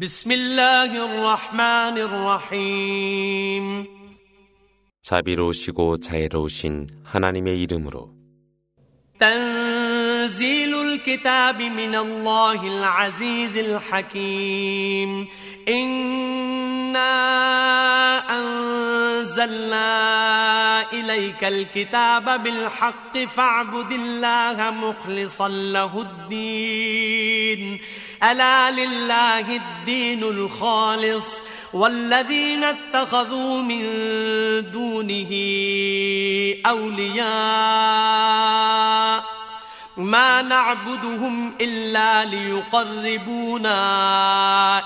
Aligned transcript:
بسم 0.00 0.32
الله 0.32 0.90
الرحمن 1.04 1.98
الرحيم 1.98 3.86
자비로우시고 5.02 5.96
자애로우신 5.96 6.86
하나님의 7.04 7.60
이름으로 7.62 8.22
تنزيل 9.20 10.74
الكتاب 10.74 11.62
من 11.62 11.94
الله 11.94 12.66
العزيز 12.78 13.56
الحكيم 13.56 15.28
إنا 15.68 17.12
أنزلنا 18.38 19.82
إليك 20.92 21.44
الكتاب 21.44 22.42
بالحق 22.42 23.18
فاعبد 23.18 23.92
الله 23.92 24.70
مخلصا 24.70 25.48
له 25.48 26.00
الدين 26.00 27.80
ألا 28.23 28.71
لله 28.71 29.55
الدين 29.55 30.23
الخالص 30.23 31.27
والذين 31.73 32.63
اتخذوا 32.63 33.61
من 33.61 33.81
دونه 34.71 35.31
أولياء 36.65 37.27
ما 39.97 40.41
نعبدهم 40.41 41.53
إلا 41.61 42.25
ليقربونا 42.25 43.79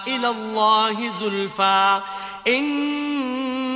إلى 0.07 0.27
الله 0.27 1.11
زلفى 1.21 1.99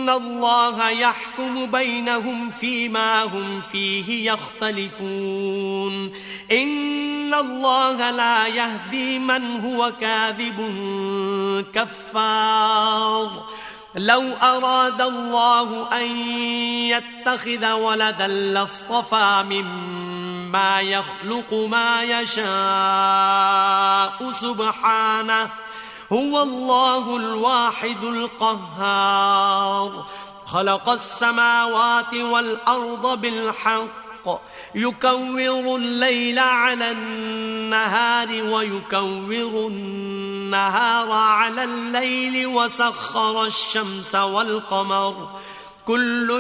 الله 0.10 0.90
يحكم 0.90 1.66
بينهم 1.66 2.52
فيما 2.52 3.24
هم 3.24 3.62
فيه 3.72 4.32
يختلفون 4.32 6.12
إن 6.52 7.34
الله 7.34 8.12
لا 8.12 8.48
يهدي 8.48 9.20
من 9.20 9.60
هو 9.60 9.92
كاذب 10.02 10.74
كفار 11.74 13.46
لو 13.96 14.24
أراد 14.44 15.02
الله 15.02 15.88
أن 16.02 16.18
يتخذ 16.90 17.72
ولدا 17.72 18.28
لاصطفى 18.28 19.44
مما 19.50 20.82
يخلق 20.82 21.54
ما 21.54 22.04
يشاء 22.04 22.52
سبحانه 24.32 25.65
هو 26.14 26.44
الله 26.44 27.18
الواحد 27.18 28.04
القهار. 28.04 30.06
خلق 30.46 30.90
السماوات 30.90 32.16
والأرض 32.16 33.22
بالحق. 33.22 34.06
يكور 34.76 35.76
الليل 35.76 36.40
على 36.40 36.92
النهار 36.92 38.28
ويكور 38.28 39.68
النهار 39.68 41.12
على 41.12 41.64
الليل 41.64 42.48
وسخر 42.48 43.46
الشمس 43.46 44.16
والقمر. 44.16 45.30
كل 45.86 46.32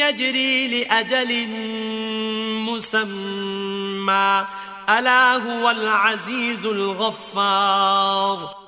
يجري 0.00 0.68
لأجل 0.68 1.48
مسمى. 2.70 4.44
ألا 4.90 5.34
هو 5.34 5.70
العزيز 5.70 6.66
الغفار. 6.66 8.65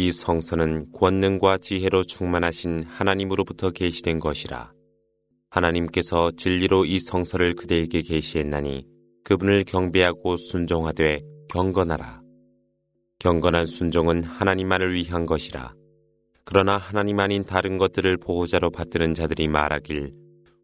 이 0.00 0.12
성서는 0.12 0.92
권능과 0.92 1.58
지혜로 1.58 2.04
충만하신 2.04 2.84
하나님으로부터 2.84 3.72
계시된 3.72 4.20
것이라. 4.20 4.70
하나님께서 5.50 6.30
진리로 6.36 6.84
이 6.84 7.00
성서를 7.00 7.56
그대에게 7.56 8.02
계시했나니 8.02 8.86
그분을 9.24 9.64
경배하고 9.64 10.36
순종하되 10.36 11.18
경건하라. 11.50 12.22
경건한 13.18 13.66
순종은 13.66 14.22
하나님만을 14.22 14.94
위한 14.94 15.26
것이라. 15.26 15.74
그러나 16.44 16.78
하나님 16.78 17.18
아닌 17.18 17.42
다른 17.42 17.76
것들을 17.76 18.18
보호자로 18.18 18.70
받드는 18.70 19.14
자들이 19.14 19.48
말하길 19.48 20.14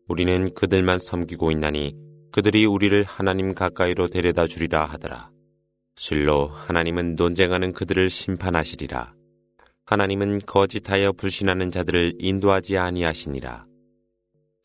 우리는 0.06 0.54
그들만 0.54 1.00
섬기고 1.00 1.50
있나니 1.50 1.97
그들이 2.30 2.66
우리를 2.66 3.03
하나님 3.03 3.53
가까이로 3.53 4.06
데려다 4.06 4.47
주리라 4.47 4.84
하더라. 4.84 5.32
실로 5.97 6.47
하나님은 6.47 7.16
논쟁하는 7.16 7.72
그들을 7.72 8.09
심판하시리라. 8.10 9.13
하나님은 9.87 10.41
거짓하여 10.47 11.12
불신하는 11.12 11.71
자들을 11.71 12.15
인도하지 12.19 12.78
아니하시니라. 12.78 13.67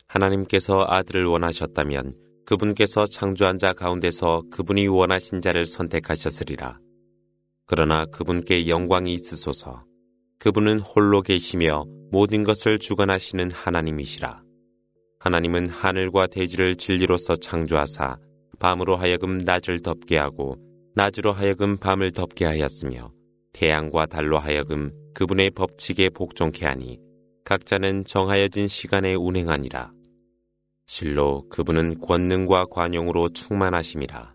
하나님께서 0.07 0.85
아들을 0.87 1.25
원하셨다면 1.25 2.13
그분께서 2.45 3.05
창조한 3.05 3.59
자 3.59 3.73
가운데서 3.73 4.43
그분이 4.49 4.87
원하신 4.87 5.41
자를 5.41 5.65
선택하셨으리라. 5.65 6.79
그러나 7.67 8.05
그분께 8.05 8.69
영광이 8.69 9.13
있으소서. 9.13 9.83
그분은 10.39 10.79
홀로 10.79 11.21
계시며 11.21 11.83
모든 12.11 12.45
것을 12.45 12.79
주관하시는 12.79 13.51
하나님이시라. 13.51 14.41
하나님은 15.19 15.67
하늘과 15.67 16.27
대지를 16.27 16.77
진리로서 16.77 17.35
창조하사 17.35 18.17
밤으로 18.57 18.95
하여금 18.95 19.37
낮을 19.37 19.81
덮게 19.81 20.17
하고 20.17 20.55
낮으로 20.95 21.33
하여금 21.33 21.77
밤을 21.77 22.13
덮게 22.13 22.45
하였으며 22.45 23.11
태양과 23.53 24.05
달로 24.07 24.39
하여금 24.39 24.91
그분의 25.13 25.51
법칙에 25.51 26.09
복종케 26.09 26.65
하니 26.65 26.99
각자는 27.45 28.05
정하여진 28.05 28.67
시간에 28.67 29.15
운행하니라. 29.15 29.91
실로 30.85 31.47
그분은 31.49 31.99
권능과 32.01 32.65
관용으로 32.71 33.29
충만하심이라. 33.29 34.33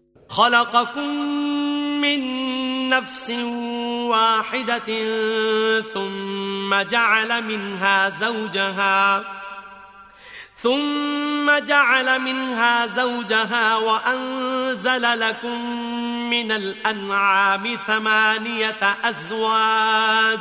ثم 10.64 11.66
جعل 11.66 12.20
منها 12.20 12.86
زوجها 12.86 13.76
وأنزل 13.76 15.20
لكم 15.20 15.80
من 16.30 16.52
الأنعام 16.52 17.78
ثمانية 17.86 18.96
أزواج 19.04 20.38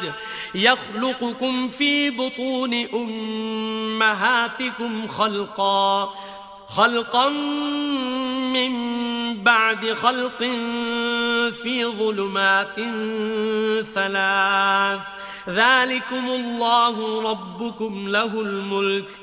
يخلقكم 0.55 1.69
في 1.69 2.09
بطون 2.09 2.73
أمهاتكم 2.93 5.07
خلقا 5.07 6.13
خلقا 6.67 7.29
من 8.53 8.73
بعد 9.43 9.93
خلق 9.93 10.39
في 11.63 11.85
ظلمات 11.85 12.75
ثلاث. 13.95 14.99
ذلكم 15.49 16.29
الله 16.29 17.23
ربكم 17.31 18.07
له 18.07 18.41
الملك. 18.41 19.22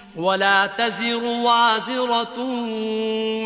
ولا 0.16 0.66
تزر 0.66 1.24
وازرة 1.24 2.36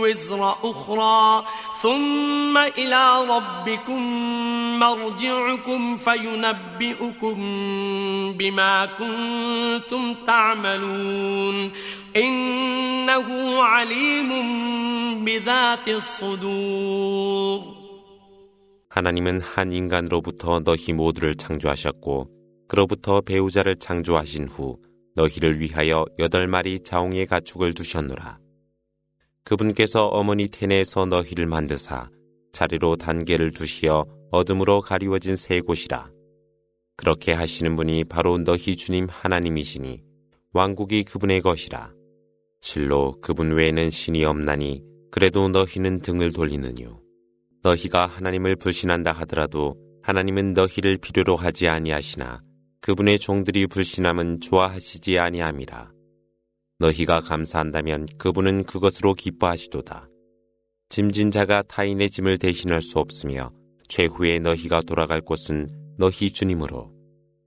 وزر 0.00 0.54
أخرى 0.64 1.44
ثم 1.82 2.58
إلى 2.58 3.26
ربكم 3.30 4.00
مرجعكم 4.78 5.98
فينبئكم 5.98 7.36
بما 8.38 8.86
كنتم 8.86 10.14
تعملون 10.26 11.70
إنه 12.16 13.58
عليم 13.62 14.30
بذات 15.24 15.88
الصدور 15.88 17.80
하나님은 18.92 19.40
한 19.40 19.72
인간으로부터 19.72 20.60
너희 20.60 20.92
모두를 20.92 21.36
창조하셨고 21.36 22.28
그로부터 22.68 23.20
배우자를 23.20 23.76
창조하신 23.78 24.48
후 24.48 24.78
너희를 25.15 25.59
위하여 25.59 26.05
여덟 26.19 26.47
마리 26.47 26.79
자웅의 26.81 27.25
가축을 27.27 27.73
두셨노라. 27.73 28.39
그분께서 29.43 30.07
어머니 30.07 30.47
텐에서 30.47 31.05
너희를 31.05 31.45
만드사 31.45 32.09
자리로 32.51 32.95
단계를 32.97 33.51
두시어 33.51 34.05
어둠으로 34.31 34.81
가리워진 34.81 35.35
세 35.35 35.61
곳이라. 35.61 36.09
그렇게 36.97 37.33
하시는 37.33 37.75
분이 37.75 38.05
바로 38.05 38.37
너희 38.37 38.75
주님 38.75 39.07
하나님이시니 39.09 40.01
왕국이 40.53 41.03
그분의 41.03 41.41
것이라. 41.41 41.93
실로 42.61 43.19
그분 43.21 43.51
외에는 43.51 43.89
신이 43.89 44.25
없나니 44.25 44.83
그래도 45.11 45.47
너희는 45.47 45.99
등을 45.99 46.31
돌리느뇨. 46.31 46.99
너희가 47.61 48.05
하나님을 48.05 48.55
불신한다 48.55 49.11
하더라도 49.11 49.75
하나님은 50.03 50.53
너희를 50.53 50.97
필요로 50.97 51.35
하지 51.35 51.67
아니하시나 51.67 52.41
그분의 52.85 53.17
종들이 53.17 53.65
불신함은 53.65 54.41
좋아하시지 54.41 55.17
아니함이라. 55.17 55.89
너희가 56.77 57.21
감사한다면 57.21 58.05
그분은 58.19 58.65
그것으로 58.65 59.15
기뻐하시도다. 59.15 60.07
짐진 60.89 61.31
자가 61.31 61.63
타인의 61.63 62.11
짐을 62.11 62.37
대신할 62.37 62.83
수 62.83 62.99
없으며 62.99 63.51
최후에 63.87 64.37
너희가 64.37 64.81
돌아갈 64.81 65.21
곳은 65.21 65.67
너희 65.97 66.31
주님으로 66.31 66.91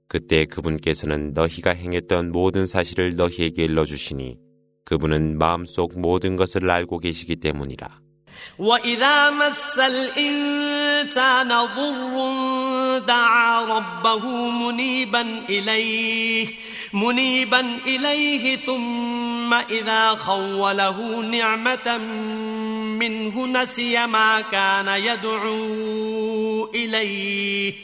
그때 0.08 0.44
그분께서는 0.44 1.34
너희가 1.34 1.70
행했던 1.70 2.32
모든 2.32 2.66
사실을 2.66 3.14
너희에게 3.14 3.62
일러주시니 3.62 4.38
그분은 4.86 5.38
마음속 5.38 5.96
모든 6.00 6.34
것을 6.34 6.68
알고 6.68 6.98
계시기 6.98 7.36
때문이라. 7.36 7.88
دعا 13.08 13.60
ربه 13.60 14.26
منيبا 14.50 15.44
إليه 15.48 16.48
منيبا 16.92 17.78
إليه 17.86 18.56
ثم 18.56 19.54
إذا 19.54 20.08
خوله 20.08 21.20
نعمة 21.20 21.98
منه 22.98 23.46
نسي 23.46 24.06
ما 24.06 24.40
كان 24.40 24.88
يدعو 24.88 26.70
إليه 26.74 27.74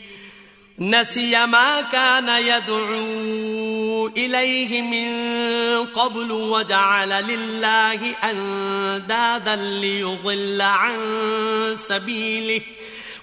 نسي 0.78 1.46
ما 1.46 1.80
كان 1.92 2.28
يدعو 2.28 4.06
إليه 4.16 4.82
من 4.82 5.10
قبل 5.86 6.32
وجعل 6.32 7.08
لله 7.08 8.14
أندادا 8.24 9.56
ليضل 9.56 10.60
عن 10.60 10.96
سبيله. 11.74 12.60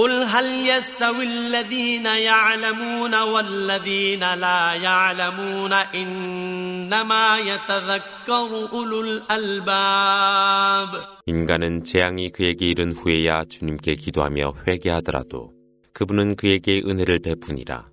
قل 0.00 0.22
هل 0.22 0.68
يستوي 0.68 1.24
الذين 1.24 2.06
يعلمون 2.06 3.14
والذين 3.14 4.34
لا 4.34 4.74
يعلمون 4.74 5.72
إنما 5.72 7.38
يتذكر 7.38 8.68
أولو 8.72 9.00
الألباب 9.00 10.88
인간은 11.26 11.82
재앙이 11.84 12.30
그에게 12.30 12.68
이른 12.68 12.92
후에야 12.92 13.44
주님께 13.44 13.94
기도하며 13.94 14.54
회개하더라도 14.66 15.52
그분은 15.92 16.36
그에게 16.36 16.82
은혜를 16.84 17.20
베푸니라. 17.20 17.88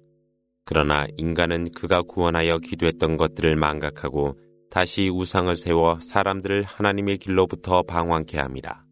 그러나 0.66 1.08
인간은 1.18 1.72
그가 1.72 2.02
구원하여 2.02 2.60
기도했던 2.60 3.18
것들을 3.18 3.56
망각하고 3.56 4.38
다시 4.70 5.10
우상을 5.10 5.56
세워 5.56 6.00
사람들을 6.02 6.64
하나님의 6.64 7.18
길로부터 7.20 7.84
방황케 7.84 8.38
함이라. 8.38 8.84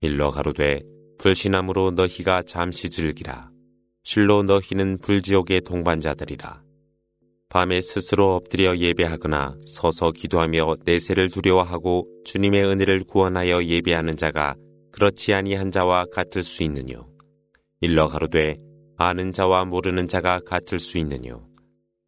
일러 0.00 0.30
가로되 0.30 0.82
불신함으로 1.23 1.91
너희가 1.91 2.41
잠시 2.41 2.89
즐기라. 2.89 3.49
실로 4.03 4.43
너희는 4.43 4.97
불지옥의 4.97 5.61
동반자들이라. 5.61 6.61
밤에 7.47 7.79
스스로 7.79 8.35
엎드려 8.35 8.75
예배하거나 8.75 9.55
서서 9.65 10.11
기도하며 10.11 10.75
내세를 10.83 11.29
두려워하고 11.29 12.09
주님의 12.25 12.65
은혜를 12.65 13.05
구원하여 13.05 13.63
예배하는 13.63 14.17
자가 14.17 14.55
그렇지 14.91 15.33
아니한 15.33 15.71
자와 15.71 16.07
같을 16.11 16.43
수 16.43 16.61
있느뇨. 16.63 17.07
일러 17.79 18.09
가로되 18.09 18.57
아는 18.97 19.31
자와 19.31 19.63
모르는 19.63 20.09
자가 20.09 20.41
같을 20.45 20.77
수 20.77 20.97
있느뇨. 20.97 21.47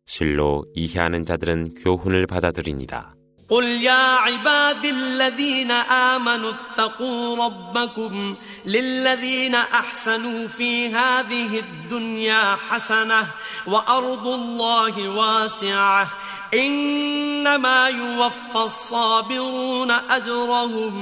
실로 0.06 0.66
이해하는 0.74 1.24
자들은 1.24 1.76
교훈을 1.76 2.28
받아들이니라. 2.28 3.15
قل 3.50 3.64
يا 3.64 4.16
عباد 4.16 4.86
الذين 4.86 5.72
آمنوا 5.72 6.52
اتقوا 6.52 7.46
ربكم 7.46 8.36
للذين 8.66 9.56
أحسنوا 9.56 10.48
في 10.48 10.94
هذه 10.94 11.60
الدنيا 11.60 12.58
حسنة 12.70 13.28
وأرض 13.68 14.28
الله 14.28 15.10
واسعة. 15.10 16.08
إنما 16.54 17.88
يوفى 17.88 18.66
الصابرون 18.66 19.92
أجرهم 19.92 20.94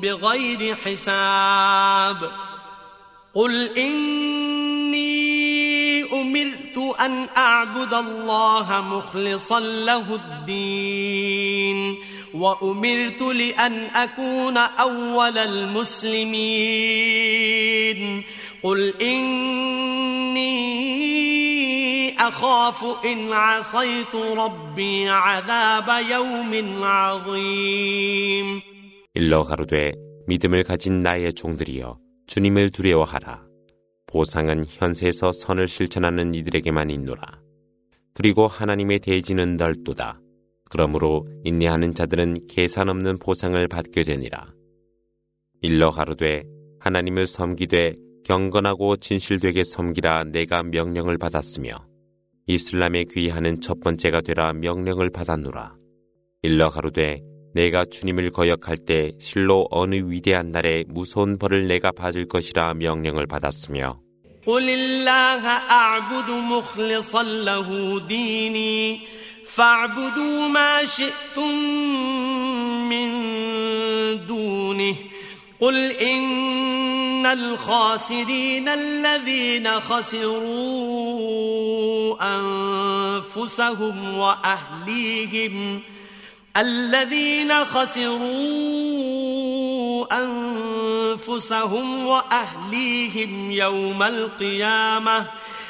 بغير 0.00 0.76
حساب. 0.84 2.30
قل 3.34 3.78
إني 3.78 5.26
أمرت 6.12 6.96
أن 7.00 7.28
أعبد 7.36 7.94
الله 7.94 8.80
مخلصا 8.80 9.60
له 9.60 10.04
الدين. 10.14 10.85
وأمرت 12.33 13.21
لأن 13.21 13.73
أكون 13.95 14.57
أول 14.57 15.37
المسلمين 15.37 16.31
قل 18.63 18.93
إني 19.01 20.51
أخاف 22.19 23.05
إن 23.05 23.33
عصيت 23.33 24.15
ربي 24.15 25.09
عذاب 25.09 26.05
يوم 26.09 26.83
عظيم 26.83 28.61
일러 29.13 29.43
가로되 29.43 29.91
믿음을 30.27 30.63
가진 30.63 31.01
나의 31.01 31.33
종들이여 31.33 31.97
주님을 32.27 32.69
두려워하라. 32.69 33.43
보상은 34.07 34.63
현세에서 34.67 35.31
선을 35.33 35.67
실천하는 35.67 36.33
이들에게만 36.33 36.89
있노라. 36.89 37.41
그리고 38.13 38.47
하나님의 38.47 38.99
대지는 38.99 39.57
넓도다. 39.57 40.19
그러므로 40.70 41.26
인내하는 41.44 41.94
자들은 41.94 42.46
계산 42.48 42.88
없는 42.88 43.18
보상을 43.18 43.66
받게 43.68 44.04
되니라. 44.04 44.52
일러 45.62 45.90
가로되 45.90 46.44
하나님을 46.80 47.26
섬기되 47.26 47.94
경건하고 48.24 48.96
진실되게 48.96 49.64
섬기라 49.64 50.24
내가 50.24 50.62
명령을 50.62 51.16
받았으며 51.18 51.86
이슬람에 52.48 53.04
귀하는 53.10 53.60
첫 53.60 53.80
번째가 53.80 54.20
되라 54.20 54.52
명령을 54.52 55.10
받았노라. 55.10 55.76
일러 56.42 56.70
가로되 56.70 57.20
내가 57.54 57.84
주님을 57.84 58.30
거역할 58.30 58.76
때 58.76 59.12
실로 59.18 59.66
어느 59.70 59.94
위대한 59.94 60.52
날에 60.52 60.84
무서운 60.88 61.38
벌을 61.38 61.66
내가 61.66 61.90
받을 61.90 62.28
것이라 62.28 62.74
명령을 62.74 63.26
받았으며 63.26 64.00
فاعبدوا 69.56 70.48
ما 70.48 70.86
شئتم 70.86 71.54
من 72.88 73.10
دونه. 74.26 74.94
قل 75.60 75.90
إن 75.90 77.26
الخاسرين 77.26 78.68
الذين 78.68 79.80
خسروا 79.80 81.16
أنفسهم 82.36 84.18
وأهليهم 84.18 85.80
الذين 86.56 87.64
خسروا 87.64 88.26
أنفسهم 90.24 92.06
وأهليهم 92.06 93.50
يوم 93.50 94.02
القيامة 94.02 95.26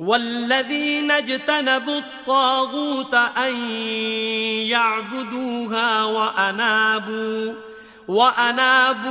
والذين 0.00 1.10
اجتنبوا 1.10 1.98
الطاغوت 1.98 3.14
أن 3.14 3.56
يعبدوها 4.66 6.04
وأنابوا 6.04 7.54
وأنابوا 8.08 9.10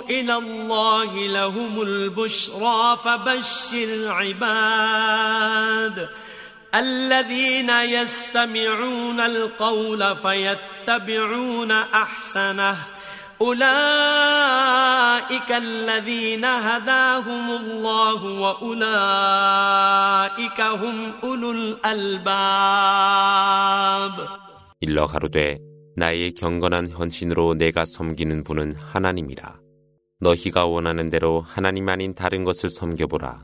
إلى 0.00 0.36
الله 0.36 1.28
لهم 1.28 1.82
البشرى 1.82 2.98
فبشر 3.04 4.08
عباد 4.08 6.08
الذين 6.74 7.70
يستمعون 7.70 9.20
القول 9.20 10.16
فيتبعون 10.16 11.72
أحسنه 11.72 12.76
أولئك 13.41 13.59
الذين 15.51 16.45
هداهم 16.45 17.51
الله 17.51 18.41
وأولئك 18.41 18.79
هم 20.61 21.13
أولو 21.23 21.51
الألباب 21.51 22.25
일러 24.81 25.07
가로되 25.07 25.57
나의 25.95 26.33
경건한 26.33 26.91
헌신으로 26.91 27.55
내가 27.55 27.85
섬기는 27.85 28.43
분은 28.43 28.75
하나님이라. 28.75 29.59
너희가 30.19 30.65
원하는 30.65 31.09
대로 31.09 31.41
하나님 31.41 31.89
아닌 31.89 32.13
다른 32.13 32.43
것을 32.43 32.69
섬겨보라. 32.69 33.43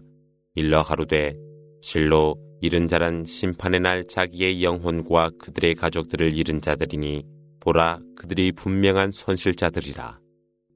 일러 0.56 0.84
가로되 0.84 1.34
실로 1.82 2.36
잃은 2.62 2.88
자란 2.88 3.24
심판의 3.24 3.80
날 3.80 4.06
자기의 4.08 4.64
영혼과 4.64 5.32
그들의 5.40 5.76
가족들을 5.76 6.34
잃은 6.38 6.62
자들이니 6.62 7.24
보라 7.67 7.99
그들이 8.15 8.53
분명한 8.53 9.11
손실자들이라. 9.11 10.21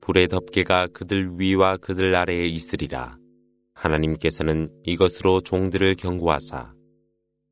불의 0.00 0.26
덮개가 0.26 0.88
그들 0.92 1.38
위와 1.38 1.76
그들 1.76 2.16
아래에 2.16 2.46
있으리라. 2.46 3.16
하나님께서는 3.74 4.68
이것으로 4.82 5.40
종들을 5.40 5.94
경고하사 5.94 6.74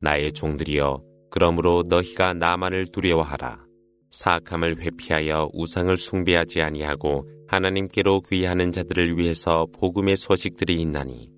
나의 0.01 0.33
종들이여 0.33 1.01
그러므로 1.31 1.83
너희가 1.87 2.33
나만을 2.33 2.87
두려워하라. 2.87 3.65
사악함을 4.11 4.81
회피하여 4.81 5.51
우상을 5.53 5.95
숭배하지 5.95 6.61
아니하고 6.61 7.25
하나님께로 7.47 8.23
귀하는 8.29 8.73
자들을 8.73 9.17
위해서 9.17 9.67
복음의 9.71 10.17
소식들이 10.17 10.81
있나니 10.81 11.31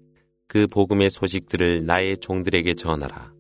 그 0.48 0.66
복음의 0.66 1.12
소식들을 1.12 1.86
나의 1.86 2.18
종들에게 2.18 2.74
전하라. 2.74 3.32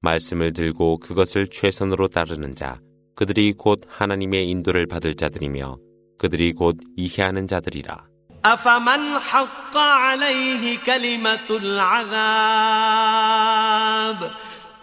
말씀을 0.00 0.52
들고 0.52 0.98
그것을 0.98 1.46
최선으로 1.46 2.08
따르는 2.08 2.56
자, 2.56 2.80
그들이 3.17 3.53
곧 3.53 3.81
하나님의 3.87 4.49
인도를 4.49 4.87
받을 4.87 5.15
자들이며 5.15 5.77
그들이 6.17 6.53
곧 6.53 6.77
이해하는 6.97 7.47
자들이라. 7.47 8.13
أفمن 8.45 9.19
حق 9.19 9.77
عليه 9.77 10.77
كلمة 10.85 11.47
العذاب 11.49 12.83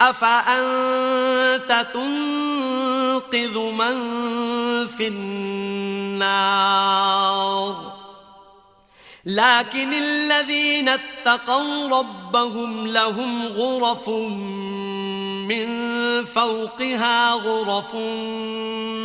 أفأنت 0.01 1.87
تنقذ 1.93 3.57
من 3.57 3.95
في 4.87 5.07
النار 5.07 6.61
لكن 9.25 9.93
الذين 9.93 10.89
اتقوا 10.89 11.99
ربهم 11.99 12.87
لهم 12.87 13.47
غرف 13.47 14.09
من 15.48 15.66
فوقها 16.24 17.32
غرف 17.32 17.94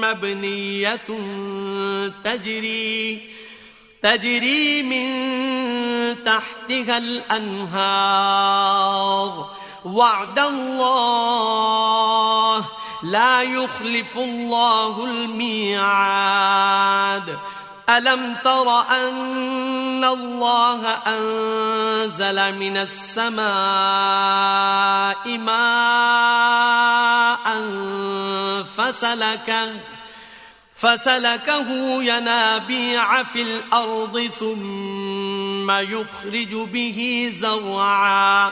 مبنية 0.02 1.08
تجري 2.24 3.32
تجري 4.04 4.84
من 4.84 5.06
تحتها 6.26 6.98
الأنهار. 6.98 8.42
وعد 9.86 10.40
الله 10.40 11.46
لا 13.04 13.42
يخلف 13.42 14.18
الله 14.18 15.06
الميعاد. 15.06 16.18
ألم 17.98 18.36
تر 18.44 18.82
أن 18.82 20.04
الله 20.04 20.90
أنزل 21.08 22.56
من 22.56 22.78
السماء 22.78 23.48
ماء 25.38 25.62
فسلكه 28.78 29.72
فسلكه 30.76 31.70
ينابيع 32.04 33.24
في 33.24 33.42
الأرض 33.42 34.30
ثم 34.40 35.72
يخرج 35.72 36.56
به 36.56 37.32
زرعا 37.34 38.52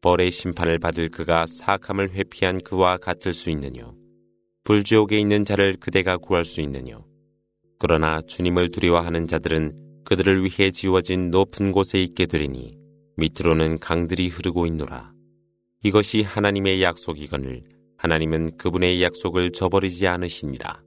벌의 0.00 0.30
심판을 0.30 0.78
받을 0.78 1.08
그가 1.08 1.46
사악함을 1.46 2.12
회피한 2.12 2.60
그와 2.60 2.98
같을 2.98 3.32
수 3.32 3.50
있느뇨. 3.50 3.94
불지옥에 4.64 5.18
있는 5.18 5.44
자를 5.44 5.76
그대가 5.78 6.16
구할 6.16 6.44
수 6.44 6.60
있느뇨. 6.60 7.04
그러나 7.78 8.20
주님을 8.20 8.70
두려워하는 8.70 9.26
자들은 9.26 10.02
그들을 10.04 10.44
위해 10.44 10.70
지워진 10.70 11.30
높은 11.30 11.72
곳에 11.72 12.00
있게 12.00 12.26
되리니 12.26 12.78
밑으로는 13.16 13.78
강들이 13.78 14.28
흐르고 14.28 14.66
있노라. 14.66 15.12
이것이 15.82 16.22
하나님의 16.22 16.82
약속이거늘 16.82 17.62
하나님은 17.96 18.56
그분의 18.56 19.02
약속을 19.02 19.50
저버리지 19.50 20.06
않으시니라. 20.06 20.82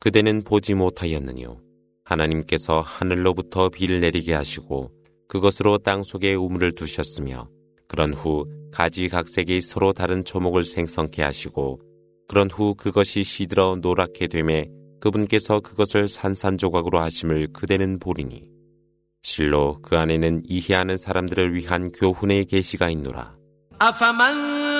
그대는 0.00 0.42
보지 0.44 0.74
못하였느뇨. 0.74 1.60
하나님께서 2.04 2.80
하늘로부터 2.80 3.68
비를 3.68 4.00
내리게 4.00 4.32
하시고 4.32 4.90
그것으로 5.28 5.78
땅 5.78 6.02
속에 6.02 6.34
우물을 6.34 6.72
두셨으며 6.72 7.48
그런 7.88 8.12
후 8.12 8.46
가지각색이 8.72 9.60
서로 9.62 9.92
다른 9.92 10.24
초목을 10.24 10.62
생성케 10.62 11.22
하시고 11.22 11.80
그런 12.28 12.50
후 12.50 12.74
그것이 12.74 13.24
시들어 13.24 13.76
노랗게 13.76 14.28
되매 14.28 14.68
그분께서 15.00 15.60
그것을 15.60 16.08
산산조각으로 16.08 17.00
하심을 17.00 17.52
그대는 17.52 17.98
보리니 17.98 18.50
실로 19.22 19.80
그 19.82 19.96
안에는 19.96 20.42
이해하는 20.44 20.96
사람들을 20.96 21.54
위한 21.54 21.90
교훈의 21.92 22.44
계시가 22.46 22.90
있노라. 22.90 23.36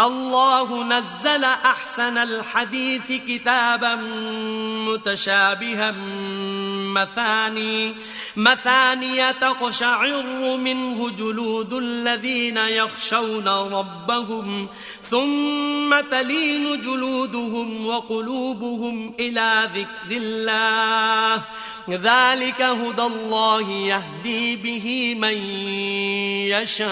الله 0.00 0.84
نزل 0.84 1.44
أحسن 1.44 2.18
الحديث 2.18 3.12
كتابا 3.28 3.94
متشابها 4.88 5.94
مثاني 6.94 7.94
مثانية 8.36 9.30
تقشعر 9.30 10.22
منه 10.56 11.10
جلود 11.10 11.74
الذين 11.74 12.56
يخشون 12.56 13.48
ربهم 13.48 14.68
ثم 15.10 16.00
تلين 16.10 16.80
جلودهم 16.80 17.86
وقلوبهم 17.86 19.14
إلى 19.20 19.70
ذكر 19.74 20.16
الله. 20.16 21.42
ذلك 21.90 22.62
هدى 22.62 23.02
الله 23.02 23.70
يهدي 23.70 24.56
به 24.56 25.16
من 25.20 25.36
يشاء. 26.46 26.90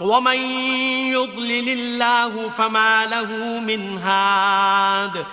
ومن 0.00 0.38
يضلل 1.16 1.68
الله 1.68 2.48
فما 2.50 3.06
له 3.06 3.60
من 3.60 3.98
هاد 3.98 5.24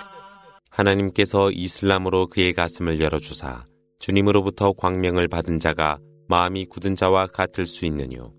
하나님께서 0.70 1.50
이슬람으로 1.50 2.26
그의 2.28 2.52
가슴을 2.52 3.00
열어주사 3.00 3.64
주님으로부터 3.98 4.72
광명을 4.72 5.28
받은 5.28 5.60
자가 5.60 5.98
마음이 6.28 6.66
굳은 6.66 6.96
자와 6.96 7.26
같을 7.28 7.66
수 7.66 7.86
있느뇨. 7.86 8.32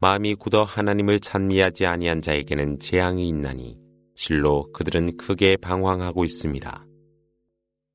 마음이 0.00 0.34
굳어 0.34 0.64
하나님을 0.64 1.20
찬미하지 1.20 1.86
아니한 1.86 2.20
자에게는 2.20 2.80
재앙이 2.80 3.28
있나니 3.28 3.78
실로 4.16 4.70
그들은 4.72 5.16
크게 5.16 5.56
방황하고 5.56 6.24
있습니다. 6.24 6.84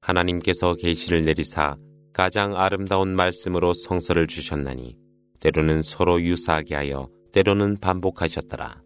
하나님께서 0.02 0.76
계시를 0.76 1.26
내리사 1.26 1.76
가장 2.14 2.58
아름다운 2.58 3.16
말씀으로 3.16 3.74
성서를 3.74 4.28
주셨나니 4.28 4.96
때로는 5.40 5.84
서로 5.84 6.22
유사하게 6.22 6.76
하여 6.76 7.10
때로는 7.32 7.78
반복하셨더라. 7.80 8.82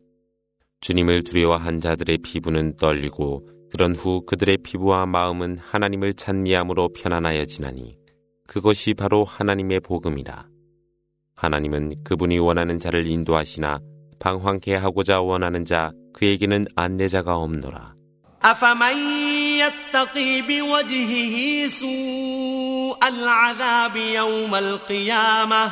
주님을 0.81 1.23
두려워한 1.23 1.79
자들의 1.79 2.19
피부는 2.19 2.77
떨리고 2.77 3.47
그런 3.71 3.95
후 3.95 4.25
그들의 4.25 4.57
피부와 4.63 5.05
마음은 5.05 5.57
하나님을 5.59 6.13
찬미함으로 6.13 6.89
편안하여지나니 6.93 7.97
그것이 8.47 8.93
바로 8.93 9.23
하나님의 9.23 9.79
복음이라. 9.79 10.47
하나님은 11.35 12.03
그분이 12.03 12.39
원하는 12.39 12.79
자를 12.79 13.07
인도하시나 13.07 13.79
방황케 14.19 14.75
하고자 14.75 15.21
원하는 15.21 15.65
자 15.65 15.91
그에게는 16.13 16.65
안내자가 16.75 17.37
없노라. 17.37 17.95
أفمن 18.43 18.97
يتقي 19.61 20.41
بوجهه 20.41 21.67
سوء 21.67 22.97
العذاب 23.07 23.95
يوم 23.95 24.55
القيامة 24.55 25.71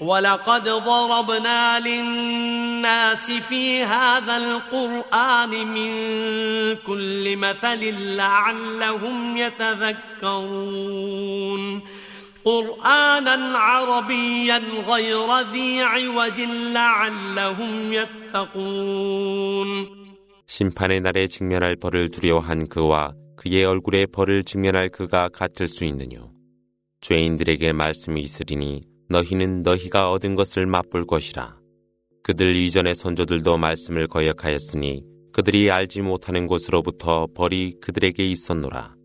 ولقد 0.00 0.64
ضربنا 0.64 1.80
للناس 1.80 3.30
في 3.30 3.82
هذا 3.82 4.36
القرآن 4.36 5.50
من 5.50 5.92
كل 6.86 7.36
مثل 7.36 7.94
لعلهم 8.16 9.36
يتذكرون 9.36 10.82
قرآنا 12.44 13.58
عربيا 13.58 14.62
غير 14.88 15.40
ذي 15.52 15.82
عوج 15.82 16.40
لعلهم 16.74 17.92
يتقون 17.92 20.02
심판의 20.46 21.00
날에 21.00 21.26
직면할 21.28 21.76
벌을 21.76 22.10
두려워한 22.10 22.68
그와 22.68 23.14
그의 23.36 23.64
얼굴에 23.64 24.06
벌을 24.06 24.44
직면할 24.44 24.90
그가 24.90 25.30
같을 25.30 25.66
수 25.66 25.84
있느뇨. 25.84 26.30
죄인들에게 27.00 27.72
말씀이 27.72 28.20
있으리니 28.20 28.82
너희는 29.09 29.63
너희가 29.63 30.11
얻은 30.11 30.35
것을 30.35 30.65
맛볼 30.65 31.05
것이라. 31.05 31.57
그들 32.23 32.55
이전의 32.55 32.95
선조들도 32.95 33.57
말씀을 33.57 34.07
거역하였으니 34.07 35.03
그들이 35.31 35.71
알지 35.71 36.01
못하는 36.01 36.47
곳으로부터 36.47 37.27
벌이 37.33 37.75
그들에게 37.79 38.25
있었노라. 38.25 38.95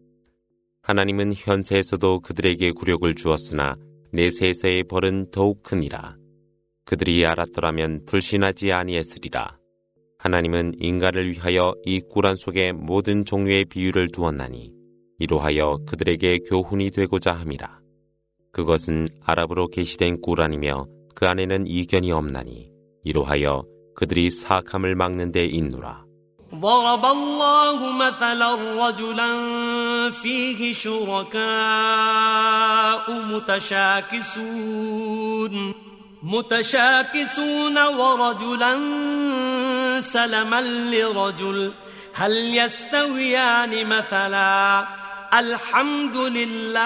하나님은 0.82 1.34
현세에서도 1.36 2.20
그들에게 2.20 2.72
굴욕을 2.72 3.14
주었으나 3.14 3.76
내세에서의 4.12 4.84
벌은 4.84 5.30
더욱 5.30 5.62
크니라. 5.62 6.16
그들이 6.84 7.24
알았더라면 7.24 8.06
불신하지 8.06 8.72
아니했으리라. 8.72 9.56
하나님은 10.18 10.74
인간을 10.80 11.30
위하여 11.30 11.74
이 11.84 12.00
꾸란 12.00 12.34
속에 12.34 12.72
모든 12.72 13.24
종류의 13.24 13.66
비유를 13.66 14.08
두었나니 14.08 14.72
이로하여 15.18 15.78
그들에게 15.86 16.40
교훈이 16.48 16.90
되고자 16.90 17.32
함이라. 17.32 17.80
그것은 18.51 19.07
아랍어로 19.23 19.67
게시된 19.67 20.21
꾸란이며 20.21 20.87
그 21.13 21.27
안에는 21.27 21.67
이견이 21.67 22.11
없나니 22.11 22.71
이로하여 23.03 23.65
그들이 23.95 24.31
사악함을 24.31 24.95
막는 24.95 25.31
데 25.31 25.45
있노라. 25.45 26.07
ضرب 26.55 27.05
الله 27.05 27.79
مثلا 27.97 28.55
رجلا 28.87 29.29
فيه 30.11 30.73
شركاء 30.73 31.41
متشاكسون 34.17 34.73
متشاكسون 36.23 37.77
ورجلا 37.77 38.73
سلما 40.01 40.61
لرجل 40.61 41.73
هل 42.13 42.57
يستويان 42.57 43.87
مثلا 43.87 44.87
الحمد 45.34 46.16
لله 46.16 46.82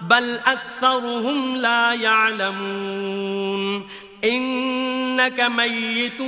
بل 0.00 0.38
أكثرهم 0.46 1.56
لا 1.56 1.92
يعلمون. 1.92 3.82
إنك 4.24 5.40
ميت 5.40 6.20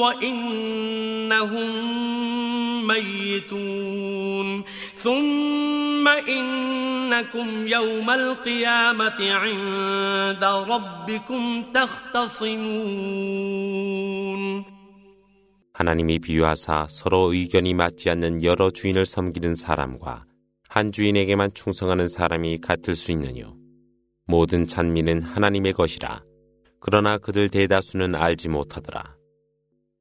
وإنهم 0.00 1.70
ميتون. 2.86 4.62
ثم 4.98 6.08
إنكم 6.08 7.68
يوم 7.68 8.10
القيامة 8.10 9.32
عند 9.34 10.44
ربكم 10.44 11.64
تختصمون. 11.74 12.62
하나님이 15.74 16.18
비유하사 16.18 16.86
서로 16.90 17.32
의견이 17.32 17.74
맞지 17.74 18.10
않는 18.10 18.42
여러 18.42 18.70
주인을 18.70 19.06
섬기는 19.06 19.54
사람과 19.54 20.24
한 20.68 20.92
주인에게만 20.92 21.54
충성하는 21.54 22.08
사람이 22.08 22.60
같을 22.60 22.94
수 22.96 23.10
있느뇨. 23.12 23.56
모든 24.26 24.66
찬미는 24.66 25.22
하나님의 25.22 25.72
것이라. 25.72 26.22
그러나 26.80 27.18
그들 27.18 27.48
대다수는 27.48 28.14
알지 28.14 28.48
못하더라. 28.48 29.16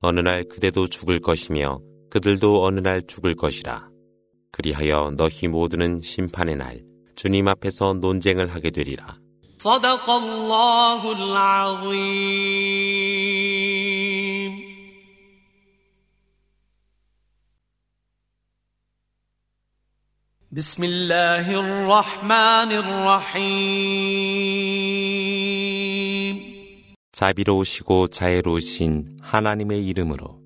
어느 0.02 0.20
날 0.20 0.44
그대도 0.44 0.88
죽을 0.88 1.20
것이며 1.20 1.80
그들도 2.10 2.64
어느 2.64 2.80
날 2.80 3.02
죽을 3.06 3.36
것이라. 3.36 3.90
그리하여 4.52 5.14
너희 5.16 5.48
모두는 5.48 6.02
심판의 6.02 6.56
날 6.56 6.82
주님 7.16 7.48
앞에서 7.48 7.94
논쟁을 7.94 8.48
하게 8.48 8.72
되리라. 8.72 9.18
بسم 20.53 20.85
الله 20.85 21.61
الرحمن 21.61 22.73
الرحيم 22.73 24.07
자비로우시고 27.13 28.09
자애로우신 28.09 29.19
하나님의 29.23 29.87
이름으로 29.87 30.39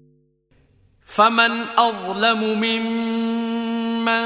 فمن 1.04 1.50
أظلم 1.78 2.40
ممن 2.61 4.24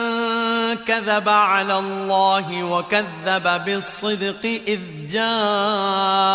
كذب 0.86 1.28
على 1.28 1.78
الله 1.78 2.64
وكذب 2.64 3.64
بالصدق 3.64 4.44
إذ 4.44 4.80
جاءه 5.08 6.34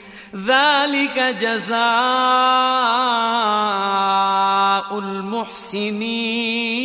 ذلك 0.34 1.38
جزاء 1.38 1.76
المحسنين 4.98 6.76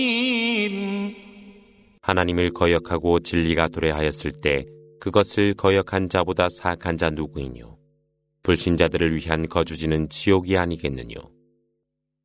하나님을 2.02 2.52
거역하고 2.52 3.20
진리가 3.20 3.68
도래하였을 3.70 4.32
때 4.42 4.66
그것을 5.00 5.54
거역한 5.54 6.10
자보다 6.10 6.50
사악한 6.50 6.98
자 6.98 7.10
누구이뇨? 7.10 7.78
불신자들을 8.44 9.16
위한 9.16 9.48
거주지는 9.48 10.10
지옥이 10.10 10.58
아니겠느뇨? 10.58 11.16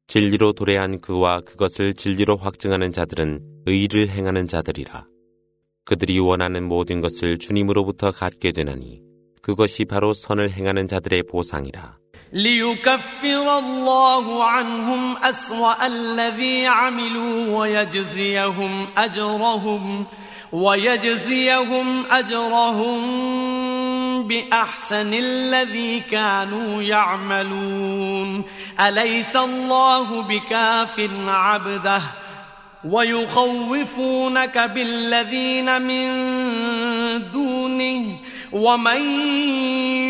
진리로 0.07 0.53
도래한 0.53 1.01
그와 1.01 1.41
그것을 1.41 1.95
진리로 1.95 2.37
확증하는 2.37 2.93
자들은 2.93 3.63
의를 3.67 4.09
행하는 4.09 4.47
자들이라. 4.47 5.07
그들이 5.85 6.19
원하는 6.19 6.67
모든 6.67 7.01
것을 7.01 7.39
주님으로부터 7.39 8.13
갖게 8.13 8.53
되나니 8.53 9.03
그것이 9.43 9.85
바로 9.85 10.13
선을 10.15 10.51
행하는 10.51 10.89
자들의 10.89 11.25
보상이라. 11.25 11.97
ليكفر 12.33 13.59
الله 13.59 14.45
عنهم 14.45 15.17
أسوأ 15.23 15.87
الذي 15.87 16.67
عملوا 16.67 17.59
ويجزيهم 17.59 18.87
أجرهم 18.97 20.07
ويجزيهم 20.53 22.05
أجرهم 22.11 22.99
بأحسن 24.29 25.15
الذي 25.15 26.01
كانوا 26.01 26.83
يعملون 26.83 28.45
أليس 28.81 29.37
الله 29.37 30.23
بكاف 30.23 31.11
عبده 31.27 32.03
ويخوفونك 32.85 34.59
بالذين 34.59 35.83
من 35.83 36.07
دونه 37.33 38.17
ومن 38.52 39.02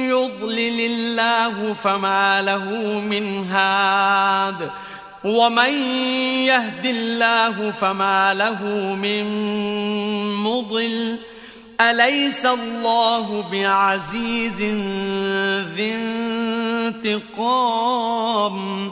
يضلل 0.10 0.80
الله 0.80 1.74
فما 1.74 2.42
له 2.42 2.66
من 3.00 3.46
هاد 3.52 4.72
ومن 5.24 5.70
يهد 6.46 6.86
الله 6.86 7.72
فما 7.72 8.34
له 8.34 8.66
من 8.96 9.26
مضل 10.44 11.18
أليس 11.82 12.46
الله 12.46 13.44
بعزيز 13.52 14.62
ذي 15.76 15.96
انتقام 17.06 18.92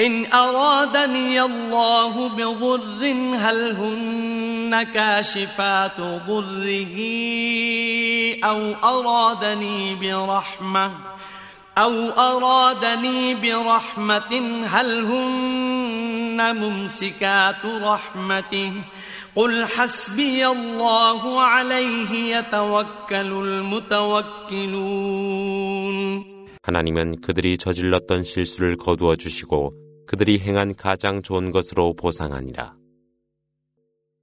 إن 0.00 0.32
أرادني 0.32 1.42
الله 1.42 2.28
بضر 2.28 3.06
هل 3.36 3.76
هن 3.76 4.82
كاشفات 4.82 6.00
ضره 6.00 6.96
أو 8.44 8.74
أرادني 8.84 9.94
برحمة 9.94 10.90
أو 11.78 12.08
أرادني 12.10 13.34
برحمة 13.34 14.62
هل 14.66 15.04
هن 15.04 16.56
ممسكات 16.56 17.64
رحمته 17.82 18.72
قل 19.36 19.66
حسبي 19.66 20.46
الله 20.46 21.40
عليه 21.40 22.36
يتوكل 22.36 23.32
المتوكلون 23.90 24.84
하나님은 26.64 27.20
그들이 27.20 27.58
저질렀던 27.58 28.24
실수를 28.24 28.76
거두어 28.76 29.16
주시고 29.16 29.74
그들이 30.09 30.39
행한 30.39 30.73
가장 30.73 31.21
좋은 31.21 31.51
것으로 31.51 31.93
보상하니라. 31.93 32.75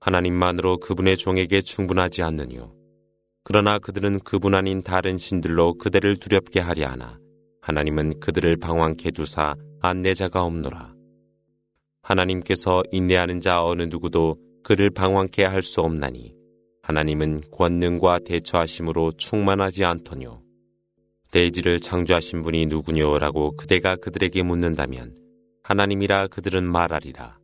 하나님만으로 0.01 0.79
그분의 0.79 1.17
종에게 1.17 1.63
충분하지 1.63 2.23
않느뇨. 2.25 2.75
그러나 3.45 3.79
그들은 3.79 4.19
그분 4.25 4.57
아닌 4.57 4.83
다른 4.83 5.17
신들로 5.17 5.75
그대를 5.75 6.17
두렵게 6.17 6.59
하려 6.59 6.89
하나 6.89 7.21
하나님은 7.61 8.19
그들을 8.19 8.57
방황케 8.57 9.13
두사 9.13 9.55
안내자가 9.81 10.43
없노라. 10.43 10.93
하나님께서 12.03 12.83
인내하는 12.91 13.41
자 13.41 13.65
어느 13.65 13.85
누구도 13.85 14.39
그를 14.65 14.91
방황케 14.91 15.45
할 15.45 15.63
수 15.63 15.83
없나니 15.83 16.35
하나님은 16.83 17.43
권능과 17.53 18.23
대처하심으로 18.27 19.13
충만하지 19.19 19.85
않더뇨. 19.85 20.43
대지를 21.31 21.79
창조하신 21.79 22.43
분이 22.43 22.67
누구뇨라고 22.67 23.57
그대가 23.57 23.95
그들에게 23.95 24.43
묻는다면 24.43 25.26
하나님이라 25.67 26.29
그들은 26.29 26.71
말하리라. 26.71 27.41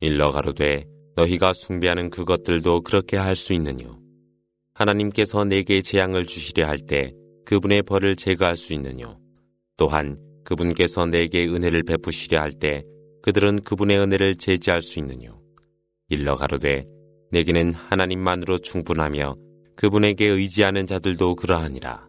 일러 0.00 0.32
가로되 0.32 0.86
너희가 1.14 1.52
숭배하는 1.52 2.08
그것들도 2.08 2.80
그렇게 2.80 3.18
할 3.18 3.36
수 3.36 3.52
있느뇨. 3.52 3.98
하나님께서 4.72 5.44
내게 5.44 5.82
재앙을 5.82 6.24
주시려 6.24 6.66
할 6.66 6.78
때 6.78 7.12
그분의 7.44 7.82
벌을 7.82 8.16
제거할 8.16 8.56
수 8.56 8.72
있느뇨. 8.72 9.18
또한 9.76 10.16
그분께서 10.46 11.04
내게 11.04 11.46
은혜를 11.46 11.82
베푸시려 11.82 12.40
할 12.40 12.52
때 12.52 12.82
그들은 13.20 13.60
그분의 13.60 13.98
은혜를 13.98 14.36
제지할 14.36 14.80
수 14.80 14.98
있느뇨. 15.00 15.38
일러 16.08 16.36
가로되 16.36 16.86
내게는 17.30 17.74
하나님만으로 17.74 18.56
충분하며 18.56 19.36
그분에게 19.76 20.28
의지하는 20.28 20.86
자들도 20.86 21.34
그러하니라. 21.34 22.08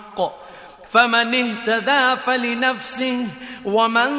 فمن 0.90 1.34
اهتدى 1.34 2.16
فلنفسه 2.24 3.26
ومن 3.64 4.10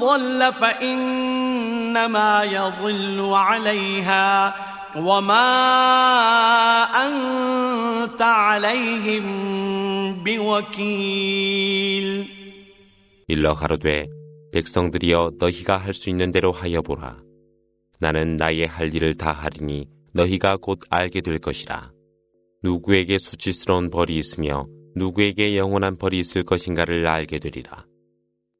ضل 0.00 0.52
فإنما 0.52 2.44
يضل 2.44 3.30
عليها 3.34 4.54
وما 4.96 5.48
أنت 6.84 8.22
عليهم 8.22 9.24
بوكيل 10.24 11.62
일러 13.28 13.54
가로되 13.54 14.06
백성들이여 14.52 15.32
너희가 15.38 15.78
할 15.78 15.94
수 15.94 16.10
있는 16.10 16.32
대로 16.32 16.52
하여 16.52 16.82
보라. 16.82 17.16
나는 18.00 18.36
나의 18.36 18.66
할 18.66 18.92
일을 18.92 19.14
다 19.14 19.32
하리니 19.32 19.86
너희가 20.12 20.58
곧 20.60 20.80
알게 20.90 21.22
될 21.22 21.38
것이라. 21.38 21.92
누구에게 22.62 23.16
수치스러운 23.18 23.88
벌이 23.88 24.16
있으며 24.16 24.66
누구에게 24.96 25.56
영원한 25.56 25.96
벌이 25.96 26.18
있을 26.18 26.42
것인가를 26.44 27.06
알게 27.06 27.38
되리라. 27.38 27.86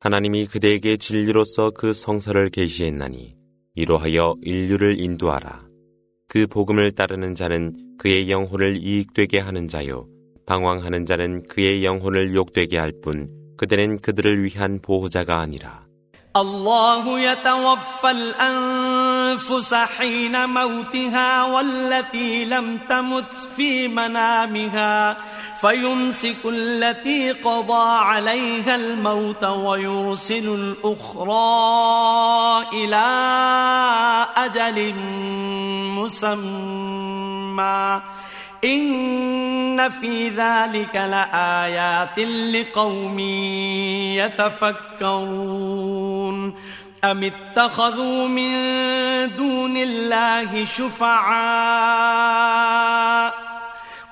하나님이 0.00 0.46
그대에게 0.46 0.96
진리로서 0.96 1.70
그 1.70 1.92
성서를 1.92 2.50
계시했나니 2.50 3.36
이로하여 3.74 4.36
인류를 4.42 4.98
인도하라. 4.98 5.66
그 6.28 6.46
복음을 6.46 6.92
따르는 6.92 7.34
자는 7.34 7.96
그의 7.98 8.30
영혼을 8.30 8.76
이익되게 8.76 9.38
하는 9.38 9.68
자요. 9.68 10.08
방황하는 10.46 11.06
자는 11.06 11.42
그의 11.44 11.84
영혼을 11.84 12.34
욕되게 12.34 12.78
할 12.78 12.92
뿐 13.02 13.42
그대는 13.56 14.00
그들을 14.00 14.42
위한 14.42 14.80
보호자가 14.82 15.38
아니라. 15.38 15.86
الله 16.36 17.20
يتوفى 17.20 18.10
الأنفس 18.10 19.74
حين 19.74 20.48
موتها 20.48 21.44
والتي 21.44 22.44
لم 22.44 22.78
تمت 22.88 23.32
في 23.56 23.88
منامها 23.88 25.16
فيمسك 25.61 26.37
التي 26.45 27.31
قضى 27.31 27.99
عليها 27.99 28.75
الموت 28.75 29.43
ويرسل 29.43 30.75
الأخرى 30.85 32.65
إلى 32.73 33.07
أجل 34.37 34.93
مسمى. 35.97 38.01
إن 38.65 39.89
في 39.89 40.29
ذلك 40.29 40.95
لآيات 40.95 42.19
لقوم 42.19 43.19
يتفكرون. 44.99 46.53
أم 47.03 47.23
اتخذوا 47.23 48.27
من 48.27 48.51
دون 49.37 49.77
الله 49.77 50.65
شفعاء؟ 50.65 53.56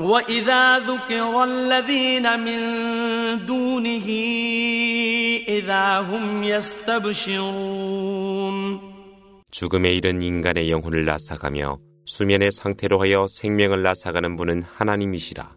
وإذا 0.00 0.78
ذكر 0.78 1.44
الذين 1.44 2.40
من 2.40 2.60
دونه 3.46 4.06
إذا 5.48 6.00
هم 6.00 6.42
يستبشرون 6.44 8.18
죽음에 9.50 9.92
이른 9.92 10.22
인간의 10.22 10.70
영혼을 10.70 11.04
나사가며 11.04 11.78
수면의 12.04 12.52
상태로 12.52 13.00
하여 13.00 13.26
생명을 13.28 13.82
나사가는 13.82 14.36
분은 14.36 14.62
하나님이시라. 14.62 15.56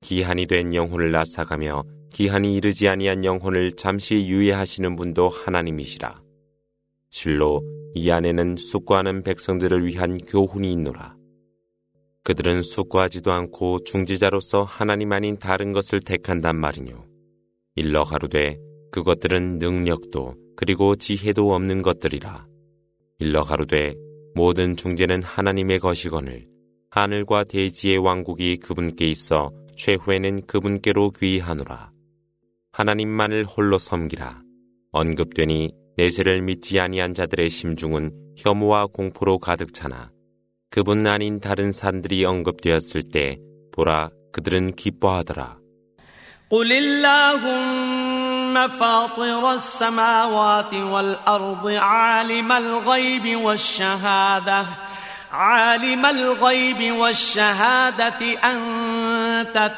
기한이 0.00 0.46
된 0.46 0.74
영혼을 0.74 1.12
나사가며 1.12 1.84
기한이 2.12 2.56
이르지 2.56 2.88
아니한 2.88 3.24
영혼을 3.24 3.72
잠시 3.72 4.26
유예하시는 4.28 4.96
분도 4.96 5.28
하나님이시라. 5.28 6.22
실로 7.10 7.62
이 7.94 8.10
안에는 8.10 8.56
숙고하는 8.56 9.22
백성들을 9.22 9.86
위한 9.86 10.18
교훈이 10.18 10.72
있노라. 10.72 11.16
그들은 12.23 12.61
숙고하지도 12.61 13.31
않고 13.31 13.83
중지자로서 13.83 14.63
하나님 14.63 15.11
아닌 15.11 15.37
다른 15.37 15.71
것을 15.71 15.99
택한단 15.99 16.55
말이뇨. 16.55 17.05
일러 17.75 18.03
가로되 18.03 18.59
그것들은 18.91 19.57
능력도 19.59 20.35
그리고 20.55 20.95
지혜도 20.95 21.53
없는 21.53 21.81
것들이라. 21.81 22.45
일러 23.19 23.43
가로되 23.43 23.95
모든 24.35 24.75
중재는 24.75 25.23
하나님의 25.23 25.79
것이거늘 25.79 26.47
하늘과 26.91 27.45
대지의 27.45 27.97
왕국이 27.97 28.57
그분께 28.57 29.09
있어 29.09 29.51
최후에는 29.75 30.45
그분께로 30.45 31.11
귀하노라. 31.11 31.91
하나님만을 32.73 33.45
홀로 33.45 33.77
섬기라. 33.77 34.41
언급되니 34.91 35.71
내세를 35.97 36.41
믿지 36.41 36.79
아니한 36.79 37.13
자들의 37.13 37.49
심중은 37.49 38.35
혐오와 38.37 38.87
공포로 38.87 39.39
가득 39.39 39.73
차나 39.73 40.11
그분 40.70 41.06
아닌 41.06 41.40
다른 41.40 41.72
산들이 41.72 42.24
언급되었을 42.24 43.04
때 43.04 43.38
보라 43.72 44.10
그들은 44.32 44.74
기뻐하더라. 44.74 45.58
قل 46.50 46.72
اللهم 46.72 48.68
فاطر 48.68 49.54
السماوات 49.54 50.74
والأرض 50.74 51.66
عالم 51.68 52.52
الغيب 52.52 53.36
والشهادة 53.44 54.66
عالم 55.32 56.06
الغيب 56.06 56.92
والشهادة 56.96 58.20
أنت 58.44 58.89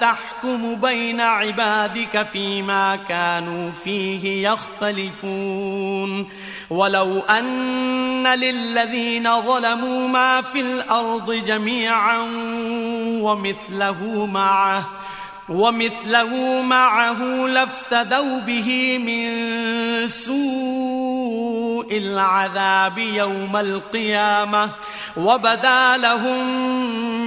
تحكم 0.01 0.75
بين 0.75 1.21
عبادك 1.21 2.27
فيما 2.33 2.95
كانوا 2.95 3.71
فيه 3.71 4.49
يختلفون. 4.49 6.29
ولو 6.69 7.19
أن 7.19 8.27
للذين 8.27 9.41
ظلموا 9.41 10.07
ما 10.07 10.41
في 10.41 10.59
الأرض 10.59 11.31
جميعا 11.31 12.17
ومثله 13.21 14.25
معه 14.25 15.02
ومثله 15.49 16.61
معه 16.61 17.47
لافتدوا 17.47 18.39
به 18.39 18.97
من 18.97 19.27
سوء 20.07 21.87
العذاب 21.97 22.97
يوم 22.97 23.57
القيامة 23.57 24.69
وبدا 25.17 25.97
لهم 25.97 26.63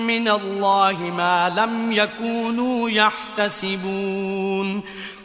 من 0.07 0.29
الله 0.29 1.13
ما 1.17 1.53
لم 1.57 1.93
يكونوا 1.93 2.91
يحتسبون 2.91 4.83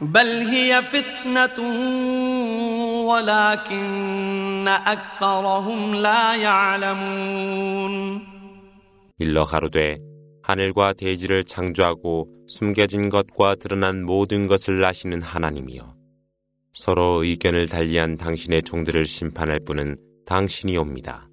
بل 0.00 0.26
هي 0.26 0.82
فتنة 0.82 1.58
ولكن 3.08 4.68
أكثرهم 4.68 5.94
لا 5.94 6.36
يعلمون 6.36 8.26
일러 9.18 9.44
가로되 9.46 9.98
하늘과 10.42 10.92
대지를 10.92 11.44
창조하고 11.44 12.28
숨겨진 12.46 13.08
것과 13.08 13.54
드러난 13.54 14.04
모든 14.04 14.46
것을 14.46 14.84
아시는 14.84 15.22
하나님이여 15.22 15.94
서로 16.74 17.24
의견을 17.24 17.68
달리한 17.68 18.18
당신의 18.18 18.62
종들을 18.62 19.06
심판할 19.06 19.60
분은 19.64 19.96
당신이옵니다. 20.26 21.30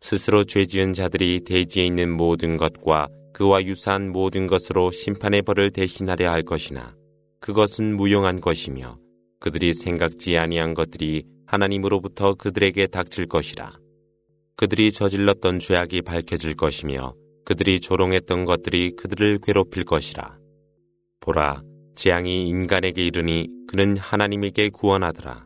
스스로 0.00 0.44
죄지은 0.44 0.92
자들이 0.92 1.40
대지에 1.44 1.84
있는 1.84 2.16
모든 2.16 2.56
것과 2.56 3.08
그와 3.34 3.64
유사한 3.64 4.12
모든 4.12 4.46
것으로 4.46 4.92
심판의 4.92 5.42
벌을 5.42 5.72
대신하려 5.72 6.30
할 6.30 6.42
것이나 6.42 6.94
그것은 7.45 7.95
무용한 7.95 8.41
것이며 8.41 8.97
그들이 9.39 9.75
생각지 9.75 10.35
아니한 10.35 10.73
것들이 10.73 11.25
하나님으로부터 11.45 12.33
그들에게 12.33 12.87
닥칠 12.87 13.27
것이라. 13.27 13.71
그들이 14.57 14.91
저질렀던 14.91 15.59
죄악이 15.59 16.01
밝혀질 16.01 16.55
것이며 16.55 17.13
그들이 17.45 17.79
조롱했던 17.81 18.45
것들이 18.45 18.95
그들을 18.95 19.37
괴롭힐 19.43 19.85
것이라. 19.85 20.39
보라, 21.19 21.61
재앙이 21.93 22.49
인간에게 22.49 23.05
이르니 23.05 23.47
그는 23.67 23.95
하나님에게 23.95 24.69
구원하더라. 24.69 25.45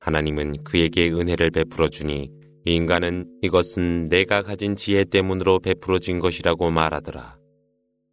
하나님은 0.00 0.64
그에게 0.64 1.10
은혜를 1.10 1.50
베풀어 1.50 1.88
주니 1.88 2.30
인간은 2.66 3.38
이것은 3.40 4.10
내가 4.10 4.42
가진 4.42 4.76
지혜 4.76 5.04
때문으로 5.04 5.60
베풀어진 5.60 6.18
것이라고 6.18 6.70
말하더라. 6.70 7.38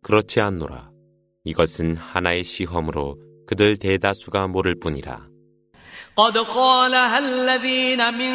그렇지 0.04 0.40
않노라. 0.40 0.89
이것은 1.49 1.97
하나의 1.97 2.45
시험으로 2.45 3.19
그들 3.47 3.77
대다수가 3.77 4.49
모를 4.49 4.79
뿐이라. 4.81 5.35
قد 6.17 6.39
قالها 6.39 7.19
الذين 7.19 8.15
من 8.15 8.35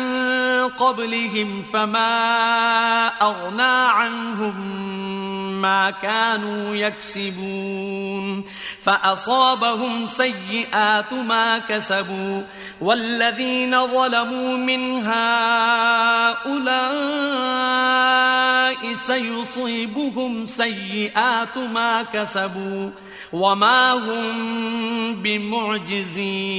قبلهم 0.75 1.63
فما 1.63 3.07
أغنى 3.21 3.75
عنهم 3.99 5.22
ما 5.64 5.90
كانوا 5.90 6.77
يكسبون 6.77 8.44
فأصابهم 8.83 10.07
سيئات 10.07 11.12
ما 11.12 11.59
كسبوا 11.59 12.42
والذين 12.81 13.87
ظلموا 13.87 14.57
من 14.57 15.03
هؤلاء 15.07 16.55
سيصيبهم 18.92 20.46
سيئات 20.46 21.59
ما 21.59 22.03
كسبوا 22.03 22.90
وما 23.33 23.92
هم 23.92 25.22
بمعجزين 25.22 26.59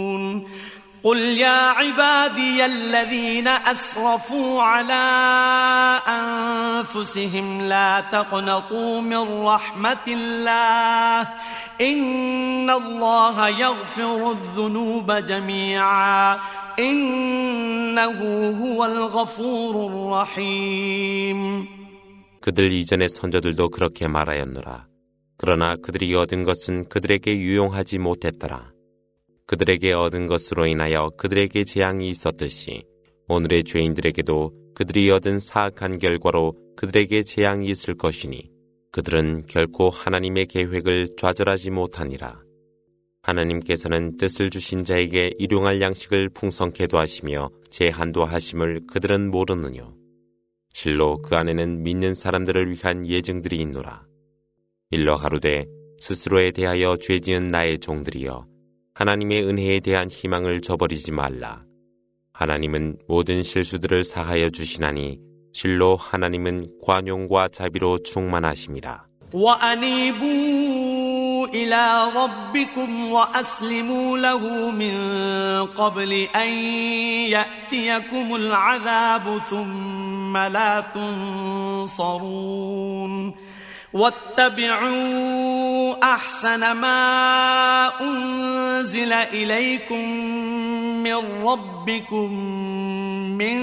قل 1.06 1.18
يا 1.18 1.70
عبادي 1.78 2.64
الذين 2.66 3.48
أسرفوا 3.48 4.62
على 4.62 5.06
أنفسهم 6.08 7.62
لا 7.62 8.00
تقنطوا 8.12 9.00
من 9.00 9.42
رحمة 9.46 10.06
الله 10.08 11.28
إن 11.80 12.70
الله 12.70 13.48
يغفر 13.48 14.30
الذنوب 14.30 15.12
جميعا 15.12 16.38
إنه 16.78 18.18
هو 18.62 18.84
الغفور 18.84 19.74
الرحيم 19.86 21.66
그들 22.40 22.72
이전의 22.72 23.08
선조들도 23.08 23.70
그렇게 23.70 24.06
말하였노라. 24.06 24.86
그러나 25.36 25.74
그들이 25.82 26.14
얻은 26.14 26.44
것은 26.44 26.88
그들에게 26.88 27.32
유용하지 27.32 27.98
못했더라. 27.98 28.70
그들에게 29.51 29.91
얻은 29.91 30.27
것으로 30.27 30.65
인하여 30.65 31.09
그들에게 31.17 31.65
재앙이 31.65 32.07
있었듯이 32.07 32.85
오늘의 33.27 33.65
죄인들에게도 33.65 34.53
그들이 34.73 35.11
얻은 35.11 35.41
사악한 35.41 35.97
결과로 35.97 36.53
그들에게 36.77 37.23
재앙이 37.23 37.67
있을 37.67 37.95
것이니 37.95 38.49
그들은 38.93 39.43
결코 39.47 39.89
하나님의 39.89 40.45
계획을 40.45 41.17
좌절하지 41.17 41.71
못하니라. 41.71 42.39
하나님께서는 43.23 44.15
뜻을 44.15 44.51
주신 44.51 44.85
자에게 44.85 45.31
일용할 45.37 45.81
양식을 45.81 46.29
풍성케도 46.29 46.97
하시며 46.97 47.49
제한도 47.69 48.23
하심을 48.23 48.87
그들은 48.87 49.31
모르느뇨. 49.31 49.93
실로 50.73 51.21
그 51.21 51.35
안에는 51.35 51.83
믿는 51.83 52.13
사람들을 52.13 52.71
위한 52.71 53.05
예증들이 53.05 53.57
있노라. 53.57 54.05
일러 54.91 55.17
가로되 55.17 55.65
스스로에 55.99 56.51
대하여 56.51 56.95
죄 57.01 57.19
지은 57.19 57.49
나의 57.49 57.79
종들이여 57.79 58.50
하나님의 59.00 59.44
은혜에 59.44 59.80
대한 59.80 60.10
희망을 60.10 60.60
저버리지 60.60 61.12
말라. 61.12 61.62
하나님은 62.32 62.98
모든 63.08 63.42
실수들을 63.42 64.04
사하여 64.04 64.50
주시나니 64.50 65.18
실로 65.52 65.96
하나님은 65.96 66.78
관용과 66.82 67.48
자비로 67.48 68.02
충만하심이라. 68.02 69.06
إلى 71.54 72.10
ربكم 72.16 73.12
وأسلموا 73.12 74.18
له 74.18 74.70
من 74.70 74.96
قبل 75.66 76.12
أن 76.36 76.48
يأتيكم 77.30 78.34
العذاب 78.34 79.38
ثم 79.38 80.36
لا 80.36 80.80
تنصرون 81.90 82.36
واتبعوا 83.93 85.33
أحسن 86.13 86.71
ما 86.71 87.91
أنزل 88.01 89.13
إليكم 89.13 90.09
من 91.03 91.43
ربكم 91.43 92.33
من 93.37 93.57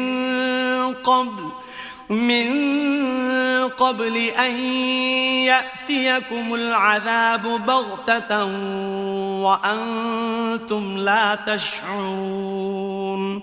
قبل 0.94 1.48
من 2.10 2.48
قبل 3.68 4.16
أن 4.16 4.60
يأتيكم 5.44 6.54
العذاب 6.54 7.42
بغتة 7.66 8.44
وأنتم 9.44 10.98
لا 10.98 11.34
تشعرون. 11.46 13.42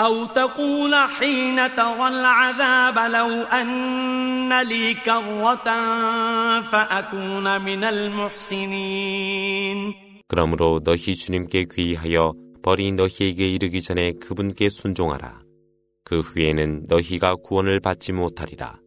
أو 0.00 0.24
تقول 0.24 0.94
حين 0.94 1.56
ترى 1.76 2.08
العذاب 2.08 2.98
لو 3.12 3.42
أن 3.42 4.62
لي 4.62 4.94
كرة 4.94 5.64
فأكون 6.60 7.60
من 7.60 7.84
المحسنين 7.84 9.24
그러므로 10.26 10.80
너희 10.82 11.14
주님께 11.14 11.66
귀의하여 11.70 12.32
벌이 12.62 12.92
너희에게 12.92 13.46
이르기 13.46 13.82
전에 13.82 14.12
그분께 14.12 14.70
순종하라. 14.70 15.42
그 16.02 16.18
후에는 16.20 16.86
너희가 16.88 17.36
구원을 17.36 17.78
받지 17.80 18.12
못하리라. 18.12 18.80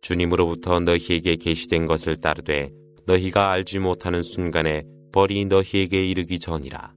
주님으로부터 0.00 0.80
너희에게 0.80 1.36
계시된 1.36 1.86
것을 1.86 2.16
따르되 2.16 2.70
너희가 3.06 3.50
알지 3.50 3.80
못하는 3.80 4.22
순간에 4.22 4.84
벌이 5.12 5.44
너희에게 5.44 6.06
이르기 6.06 6.38
전이라. 6.38 6.94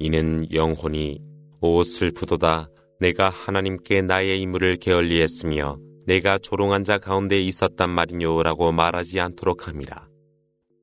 이는 0.00 0.46
영혼이 0.52 1.18
오 1.60 1.82
슬프도다 1.82 2.70
내가 3.00 3.28
하나님께 3.28 4.02
나의 4.02 4.40
임무를 4.40 4.78
게을리했으며 4.78 5.78
내가 6.06 6.38
조롱한 6.38 6.84
자 6.84 6.98
가운데 6.98 7.38
있었단 7.38 7.90
말이뇨라고 7.90 8.72
말하지 8.72 9.20
않도록 9.20 9.68
함이라. 9.68 10.08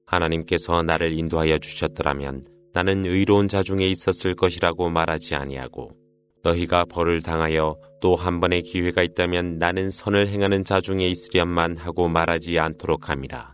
하나님께서 0.05 0.83
나를 0.83 1.13
인도하여 1.13 1.57
주셨더라면 1.57 2.45
나는 2.73 3.05
의로운 3.05 3.47
자 3.47 3.63
중에 3.63 3.85
있었을 3.85 4.35
것이라고 4.35 4.89
말하지 4.89 5.35
아니하고 5.35 5.91
너희가 6.43 6.85
벌을 6.85 7.21
당하여 7.23 7.75
또 7.99 8.15
한 8.15 8.39
번의 8.39 8.61
기회가 8.61 9.01
있다면 9.01 9.57
나는 9.57 9.89
선을 9.89 10.27
행하는 10.27 10.63
자 10.63 10.79
중에 10.79 11.07
있으련만 11.07 11.77
하고 11.77 12.07
말하지 12.07 12.59
않도록 12.59 13.09
함이라. 13.09 13.53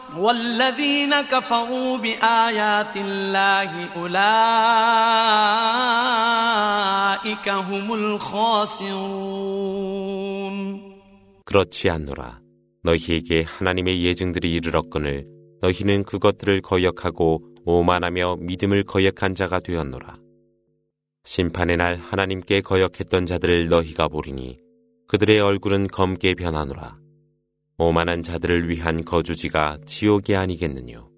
والذين 0.16 1.22
كفروا 1.22 1.96
بآيات 1.98 2.96
الله 2.96 3.88
أولئك 3.96 4.16
هم 7.48 7.92
الخاسرون 7.92 9.36
그렇지 11.44 11.90
않노라. 11.90 12.40
너희에게 12.82 13.42
하나님의 13.42 14.04
예증들이 14.04 14.52
이르렀거늘 14.54 15.26
너희는 15.60 16.04
그것들을 16.04 16.60
거역하고 16.60 17.42
오만하며 17.64 18.36
믿음을 18.40 18.84
거역한 18.84 19.34
자가 19.34 19.60
되었노라. 19.60 20.16
심판의 21.24 21.76
날 21.76 21.96
하나님께 21.96 22.60
거역했던 22.62 23.26
자들을 23.26 23.68
너희가 23.68 24.08
보리니 24.08 24.58
그들의 25.08 25.40
얼굴은 25.40 25.88
검게 25.88 26.34
변하노라. 26.34 26.98
오만한 27.83 28.21
자들을 28.21 28.69
위한 28.69 29.03
거주지가 29.03 29.79
지옥이 29.87 30.35
아니겠느뇨. 30.35 31.09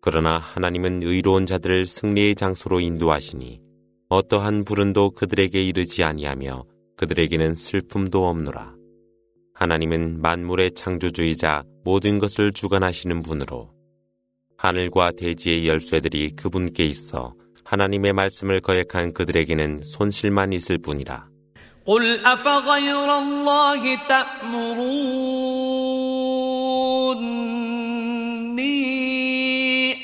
그러나 0.00 0.38
하나님은 0.38 1.02
의로운 1.02 1.44
자들을 1.44 1.84
승리의 1.84 2.34
장소로 2.34 2.80
인도하시니 2.80 3.60
어떠한 4.08 4.64
불운도 4.64 5.10
그들에게 5.10 5.62
이르지 5.62 6.02
아니하며 6.02 6.64
그들에게는 6.96 7.54
슬픔도 7.56 8.26
없노라. 8.26 8.74
하나님은 9.52 10.22
만물의 10.22 10.70
창조주이자 10.70 11.64
모든 11.84 12.18
것을 12.18 12.52
주관하시는 12.52 13.20
분으로 13.20 13.70
하늘과 14.56 15.10
대지의 15.18 15.68
열쇠들이 15.68 16.36
그분께 16.36 16.86
있어 16.86 17.34
하나님의 17.64 18.14
말씀을 18.14 18.60
거역한 18.60 19.12
그들에게는 19.12 19.82
손실만 19.84 20.54
있을 20.54 20.78
뿐이라. 20.78 21.28
قل 21.86 22.26
أفغير 22.26 23.18
الله 23.18 23.98
تأمروني 24.08 25.10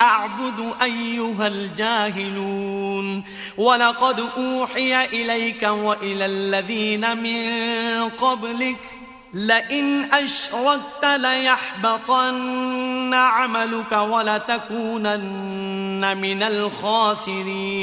أعبد 0.02 0.72
أيها 0.82 1.46
الجاهلون 1.46 3.24
ولقد 3.58 4.24
أوحي 4.36 5.04
إليك 5.04 5.62
وإلى 5.62 6.26
الذين 6.26 7.22
من 7.22 8.08
قبلك 8.08 8.76
لئن 9.34 10.04
أشركت 10.14 11.04
ليحبطن 11.16 13.14
عملك 13.14 13.92
ولتكونن 13.92 15.26
من 16.16 16.42
الخاسرين 16.42 17.76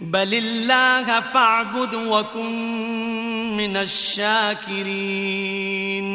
بل 0.00 0.34
الله 0.34 1.20
فاعبد 1.20 1.94
وكن 1.94 3.56
من 3.56 3.76
الشاكرين 4.82 6.06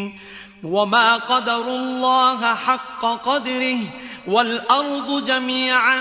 وما 0.63 1.15
قدر 1.15 1.67
الله 1.67 2.55
حق 2.55 3.05
قدره 3.05 3.77
والأرض 4.27 5.25
جميعا 5.25 5.97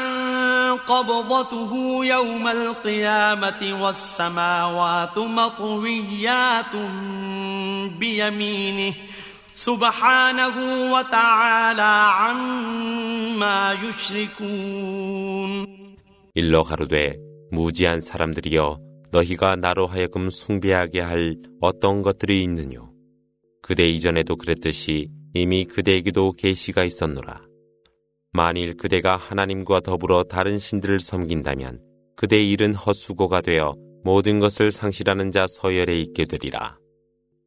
قبضته 0.73 2.01
يوم 2.05 2.49
القيامة 2.49 3.83
والسماوات 3.83 5.19
مطويات 5.19 6.77
بيمينه 7.99 8.95
سبحانه 9.55 10.55
وتعالى 10.93 11.95
عما 12.21 13.77
يشركون 13.83 15.67
일러 16.37 16.63
가로되 16.69 17.17
무지한 17.52 18.02
사람들이여 18.02 18.80
너희가 19.12 19.56
나로 19.58 19.88
하여금 19.88 20.30
숭배하게 20.30 21.02
할 21.02 21.36
어떤 21.60 22.02
것들이 22.02 22.44
있느뇨 22.44 22.92
그대 23.62 23.86
이전에도 23.86 24.36
그랬듯이 24.36 25.10
이미 25.34 25.66
그대에게도 25.66 26.34
계시가 26.34 26.84
있었노라 26.84 27.42
만일 28.34 28.78
그대가 28.78 29.18
하나님과 29.18 29.82
더불어 29.82 30.24
다른 30.24 30.58
신들을 30.58 31.00
섬긴다면 31.02 31.80
그대의 32.16 32.50
일은 32.52 32.74
헛수고가 32.74 33.42
되어 33.42 33.76
모든 34.04 34.40
것을 34.40 34.72
상실하는 34.72 35.32
자 35.32 35.46
서열에 35.48 36.00
있게 36.00 36.26
되리라. 36.26 36.78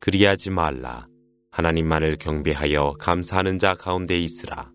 그리하지 0.01 0.51
말라. 0.51 1.07
하나님만을 1.51 2.17
경배하여 2.17 2.95
감사하는 2.99 3.59
자 3.59 3.75
가운데 3.75 4.19
있으라. 4.19 4.71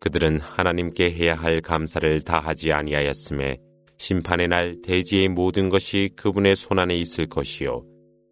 그들은 0.00 0.40
하나님께 0.40 1.10
해야 1.12 1.34
할 1.34 1.60
감사를 1.60 2.20
다하지 2.22 2.72
아니하였음에 2.72 3.58
심판의 3.97 4.47
날 4.47 4.81
대지의 4.81 5.29
모든 5.29 5.69
것이 5.69 6.09
그분의 6.15 6.55
손안에 6.55 6.95
있을 6.97 7.27
것이요 7.27 7.83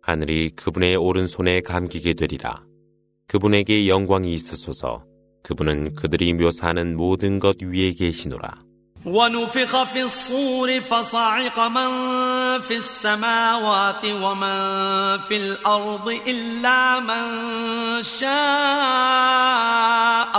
하늘이 0.07 0.51
그분의 0.55 0.95
오른손에 0.95 1.59
감기게 1.59 2.13
되리라. 2.13 2.63
그분에게 3.28 3.89
영광이 3.89 4.34
있으소서. 4.34 5.03
그분은 5.43 5.95
그들이 5.95 6.34
묘사하는 6.34 6.95
모든 6.95 7.39
것 7.39 7.61
위에 7.61 7.91
계시노라. 7.91 8.67
ونفخ 9.05 9.84
في 9.84 10.01
الصور 10.03 10.82
فصعق 10.82 11.59
من 11.59 11.89
في 12.61 12.75
السماوات 12.75 14.05
ومن 14.05 15.17
في 15.28 15.38
الأرض 15.38 16.09
إلا 16.28 16.99
من 16.99 18.03
شاء 18.03 18.34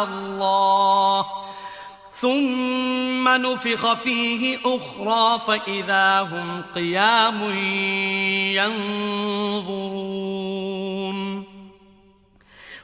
الله 0.05 1.25
ثم 2.21 2.72
نفخ 3.28 3.94
فيه 3.94 4.60
أخرى 4.66 5.42
فإذا 5.48 6.22
هم 6.22 6.62
قيام 6.76 7.42
ينظرون. 8.56 10.14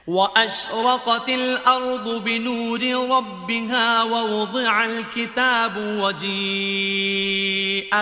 وأشرقت 0.07 1.29
الأرض 1.29 2.23
بنور 2.23 2.81
ربها 3.09 4.03
ووضع 4.03 4.85
الكتاب 4.85 5.77
وجيء 5.77 6.29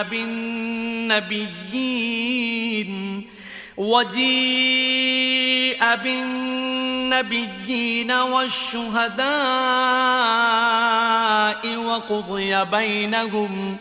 بالنبيين. 0.04 1.58
وجيء 3.77 5.79
بالنبيين 6.05 8.13
والشهداء 8.13 9.27
وقضي 11.77 12.65
بينهم 12.65 13.77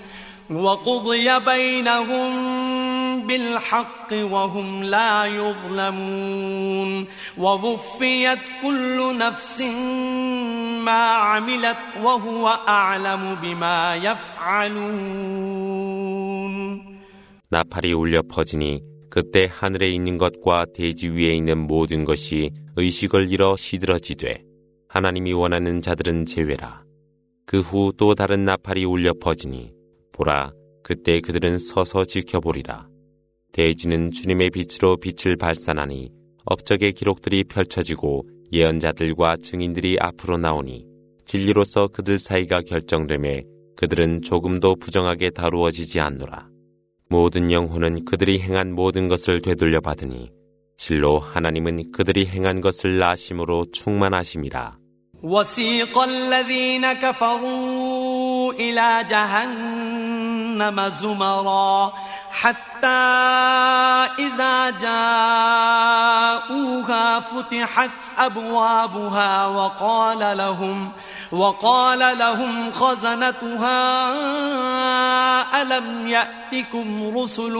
وقضي 0.50 1.40
بينهم 1.40 2.32
بالحق 3.28 4.08
وهم 4.12 4.84
لا 4.84 5.26
يظلمون 5.26 7.06
ووفيت 7.38 8.40
كل 8.62 9.18
نفس 9.18 9.62
ما 10.82 11.06
عملت 11.06 11.78
وهو 12.04 12.60
أعلم 12.68 13.36
بما 13.42 13.96
يفعلون 13.96 15.32
나팔이 17.52 17.92
울려 17.92 18.24
퍼지니 18.24 18.82
그때 19.17 19.49
하늘에 19.51 19.89
있는 19.89 20.19
것과 20.19 20.67
대지 20.75 21.09
위에 21.09 21.35
있는 21.35 21.67
모든 21.67 22.05
것이 22.05 22.51
의식을 22.77 23.33
잃어 23.33 23.57
시들어지되 23.57 24.45
하나님이 24.91 25.33
원하는 25.33 25.81
자들은 25.81 26.27
제외라. 26.27 26.85
그 27.47 27.61
후 27.61 27.95
또 27.97 28.15
다른 28.15 28.45
나팔이 28.45 28.85
울려 28.85 29.15
퍼지니 29.15 29.73
보라 30.13 30.53
그때 30.83 31.23
그들은 31.23 31.59
서서 31.59 32.05
지켜보리라. 32.05 32.89
대지는 33.53 34.11
주님의 34.11 34.51
빛으로 34.51 34.99
빛을 34.99 35.37
발산하니 35.37 36.11
업적의 36.45 36.93
기록들이 36.93 37.45
펼쳐지고 37.45 38.29
예언자들과 38.53 39.39
증인들이 39.39 39.97
앞으로 39.99 40.37
나오니 40.37 40.85
진리로서 41.25 41.89
그들 41.89 42.19
사이가 42.19 42.61
결정됨에 42.61 43.45
그들은 43.77 44.21
조금도 44.21 44.77
부정하게 44.77 45.31
다루어지지 45.31 46.01
않노라. 46.01 46.56
모든 47.10 47.52
영혼은 47.52 48.06
그들이 48.06 48.40
행한 48.42 48.74
모든 48.74 49.08
것을 49.08 49.42
되돌려 49.42 49.82
받으니 49.82 50.32
실로 50.78 51.20
하나님은 51.20 51.92
그들이 51.92 52.26
행한 52.26 52.62
것을 52.62 53.04
아심으로 53.04 53.66
충만하심이라. 53.72 54.82
وسيق 55.24 55.98
الذين 56.00 56.94
كفروا 56.94 58.54
إلى 58.54 59.06
جهنم 59.10 60.90
زمرا 60.90 61.94
حتى 62.32 62.88
إذا 64.20 64.70
جاءوها 64.80 66.00
فتحت 67.20 67.92
أبوابها 68.18 69.48
وقال 69.48 70.38
لهم 70.38 70.92
وقال 71.33 72.19
لهم 72.19 72.73
خزنتها 72.73 73.77
ألم 75.63 76.09
يأتكم 76.09 77.19
رسل 77.19 77.53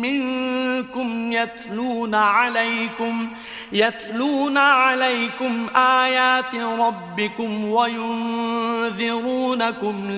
منكم 0.00 1.32
يتلون 1.32 2.14
عليكم 2.14 3.30
يتلون 3.72 4.58
عليكم 4.58 5.66
آيات 5.76 6.54
ربكم 6.54 7.64
وينذرونكم 7.64 9.10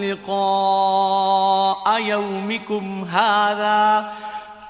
لقاء 0.04 2.00
يومكم 2.00 3.04
هذا 3.10 4.12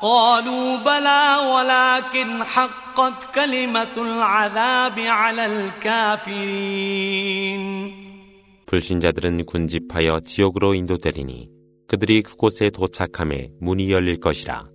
قالوا 0.02 0.78
بلى 0.78 1.38
ولكن 1.54 2.44
حقت 2.44 3.36
كلمة 3.36 3.96
العذاب 3.98 5.00
على 5.00 5.46
الكافرين 5.46 6.98
불신자들은 8.68 9.46
군집하여 9.46 10.20
지옥으로 10.20 10.74
인도되리니 10.76 11.50
그들이 11.88 12.22
그곳에 12.22 12.70
도착함에 12.70 13.52
문이 13.62 13.90
열릴 13.92 14.20
것이라. 14.20 14.70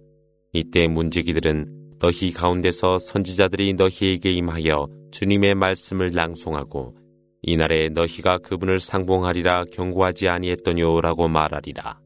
이때 0.54 0.88
문지기들은 0.88 1.98
너희 1.98 2.32
가운데서 2.32 2.98
선지자들이 2.98 3.74
너희에게 3.74 4.32
임하여 4.32 4.88
주님의 5.12 5.54
말씀을 5.54 6.12
낭송하고 6.12 6.94
이날에 7.42 7.90
너희가 7.90 8.38
그분을 8.38 8.80
상봉하리라 8.80 9.66
경고하지 9.72 10.28
아니했더뇨라고 10.28 11.28
말하리라. 11.28 12.00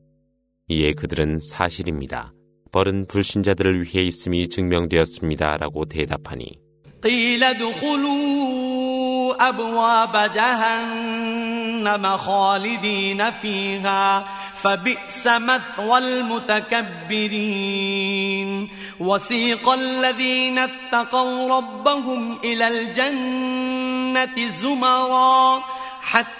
이에 0.69 0.93
그들은 0.93 1.39
사실입니다. 1.41 2.33
벌은 2.73 3.07
불신자들을 3.07 3.85
위해 3.85 4.03
있음이 4.05 4.49
증명되었습니다라고 4.49 5.85
대답하니 5.87 6.59
قيل 7.03 7.45
ادخلوا 7.45 9.49
أبواب 9.49 10.31
جهنم 10.35 12.17
خالدين 12.17 13.31
فيها 13.31 14.25
فبئس 14.55 15.27
مثوى 15.27 15.99
المتكبرين 17.19 18.69
وسيق 19.01 19.69
الذين 19.69 20.59
اتقوا 20.59 21.57
ربهم 21.57 22.39
إلى 22.45 22.69
الجنة 22.69 24.49
زمرا 24.49 25.63
حتى 26.01 26.40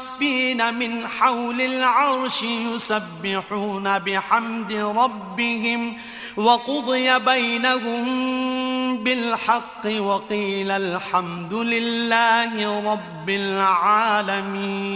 من 0.70 1.06
حول 1.06 1.60
العرش 1.60 2.42
يسبحون 2.42 3.98
بحمد 3.98 4.72
ربهم 4.72 5.96
وقضي 6.36 7.18
بينهم 7.18 8.04
بالحق 9.04 9.86
وقيل 9.86 10.70
الحمد 10.70 11.54
لله 11.54 12.80
رب 12.92 13.30
العالمين 13.30 14.86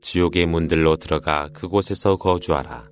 지옥의 0.00 0.46
문들로 0.46 0.96
들어가 0.96 1.48
그곳에서 1.54 2.16
거주하라. 2.16 2.84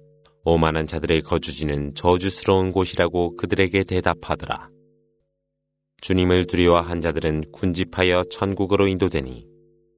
오만한 0.44 0.86
자들의 0.86 1.22
거주지는 1.22 1.94
저주스러운 1.94 2.72
곳이라고 2.72 3.36
그들에게 3.36 3.84
대답하더라. 3.84 4.70
주님을 6.00 6.46
두려워한 6.46 7.00
자들은 7.00 7.44
군집하여 7.52 8.24
천국으로 8.30 8.88
인도되니 8.88 9.46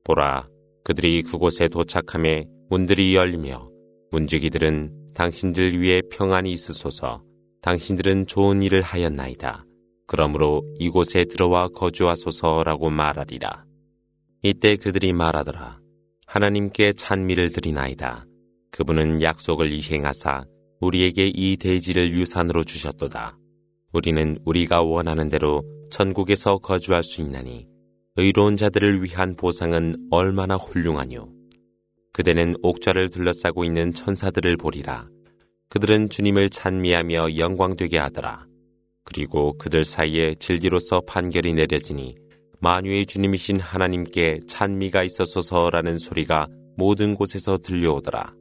보라 0.10 0.48
그들이 0.84 1.22
그곳에 1.22 1.68
도착함에 1.68 2.48
문들이 2.72 3.14
열리며 3.14 3.70
문지기들은 4.10 5.12
당신들 5.14 5.80
위에 5.80 6.02
평안이 6.10 6.52
있으소서 6.52 7.22
당신들은 7.62 8.26
좋은 8.26 8.64
일을 8.64 8.82
하였나이다. 8.82 9.66
그러므로 10.08 10.64
이곳에 10.80 11.26
들어와 11.26 11.68
거주하소서라고 11.68 12.90
말하리라. 12.90 13.66
이때 14.42 14.78
그들이 14.78 15.14
말하더라. 15.14 15.78
하나님께 16.26 16.94
찬미를 16.94 17.52
드리나이다. 17.52 18.26
그분은 18.72 19.22
약속을 19.22 19.72
이행하사 19.72 20.46
우리에게 20.82 21.28
이 21.28 21.58
대지를 21.58 22.14
유산으로 22.14 22.64
주셨도다. 22.64 23.38
우리는 23.94 24.38
우리가 24.44 24.82
원하는 24.82 25.30
대로 25.30 25.62
전국에서 25.92 26.58
거주할 26.58 27.04
수 27.04 27.22
있나니 27.22 27.69
의로운 28.20 28.58
자들을 28.58 29.02
위한 29.02 29.38
보상은 29.38 29.96
얼마나 30.12 30.58
훌륭하뇨. 30.58 31.30
그대는 32.12 32.56
옥좌를 32.62 33.10
둘러싸고 33.10 33.64
있는 33.64 33.94
천사들을 33.94 34.58
보리라. 34.58 35.08
그들은 35.70 36.10
주님을 36.10 36.50
찬미하며 36.50 37.38
영광되게 37.38 37.98
하더라. 37.98 38.46
그리고 39.06 39.58
그들 39.58 39.86
사이에 39.86 40.36
진리로서 40.36 41.00
판결이 41.08 41.54
내려지니 41.54 42.16
만유의 42.60 43.06
주님이신 43.06 43.62
하나님께 43.62 44.42
찬미가 44.48 45.04
있었소서라는 45.04 45.98
소리가 45.98 46.48
모든 46.76 47.16
곳에서 47.16 47.58
들려오더라. 47.58 48.34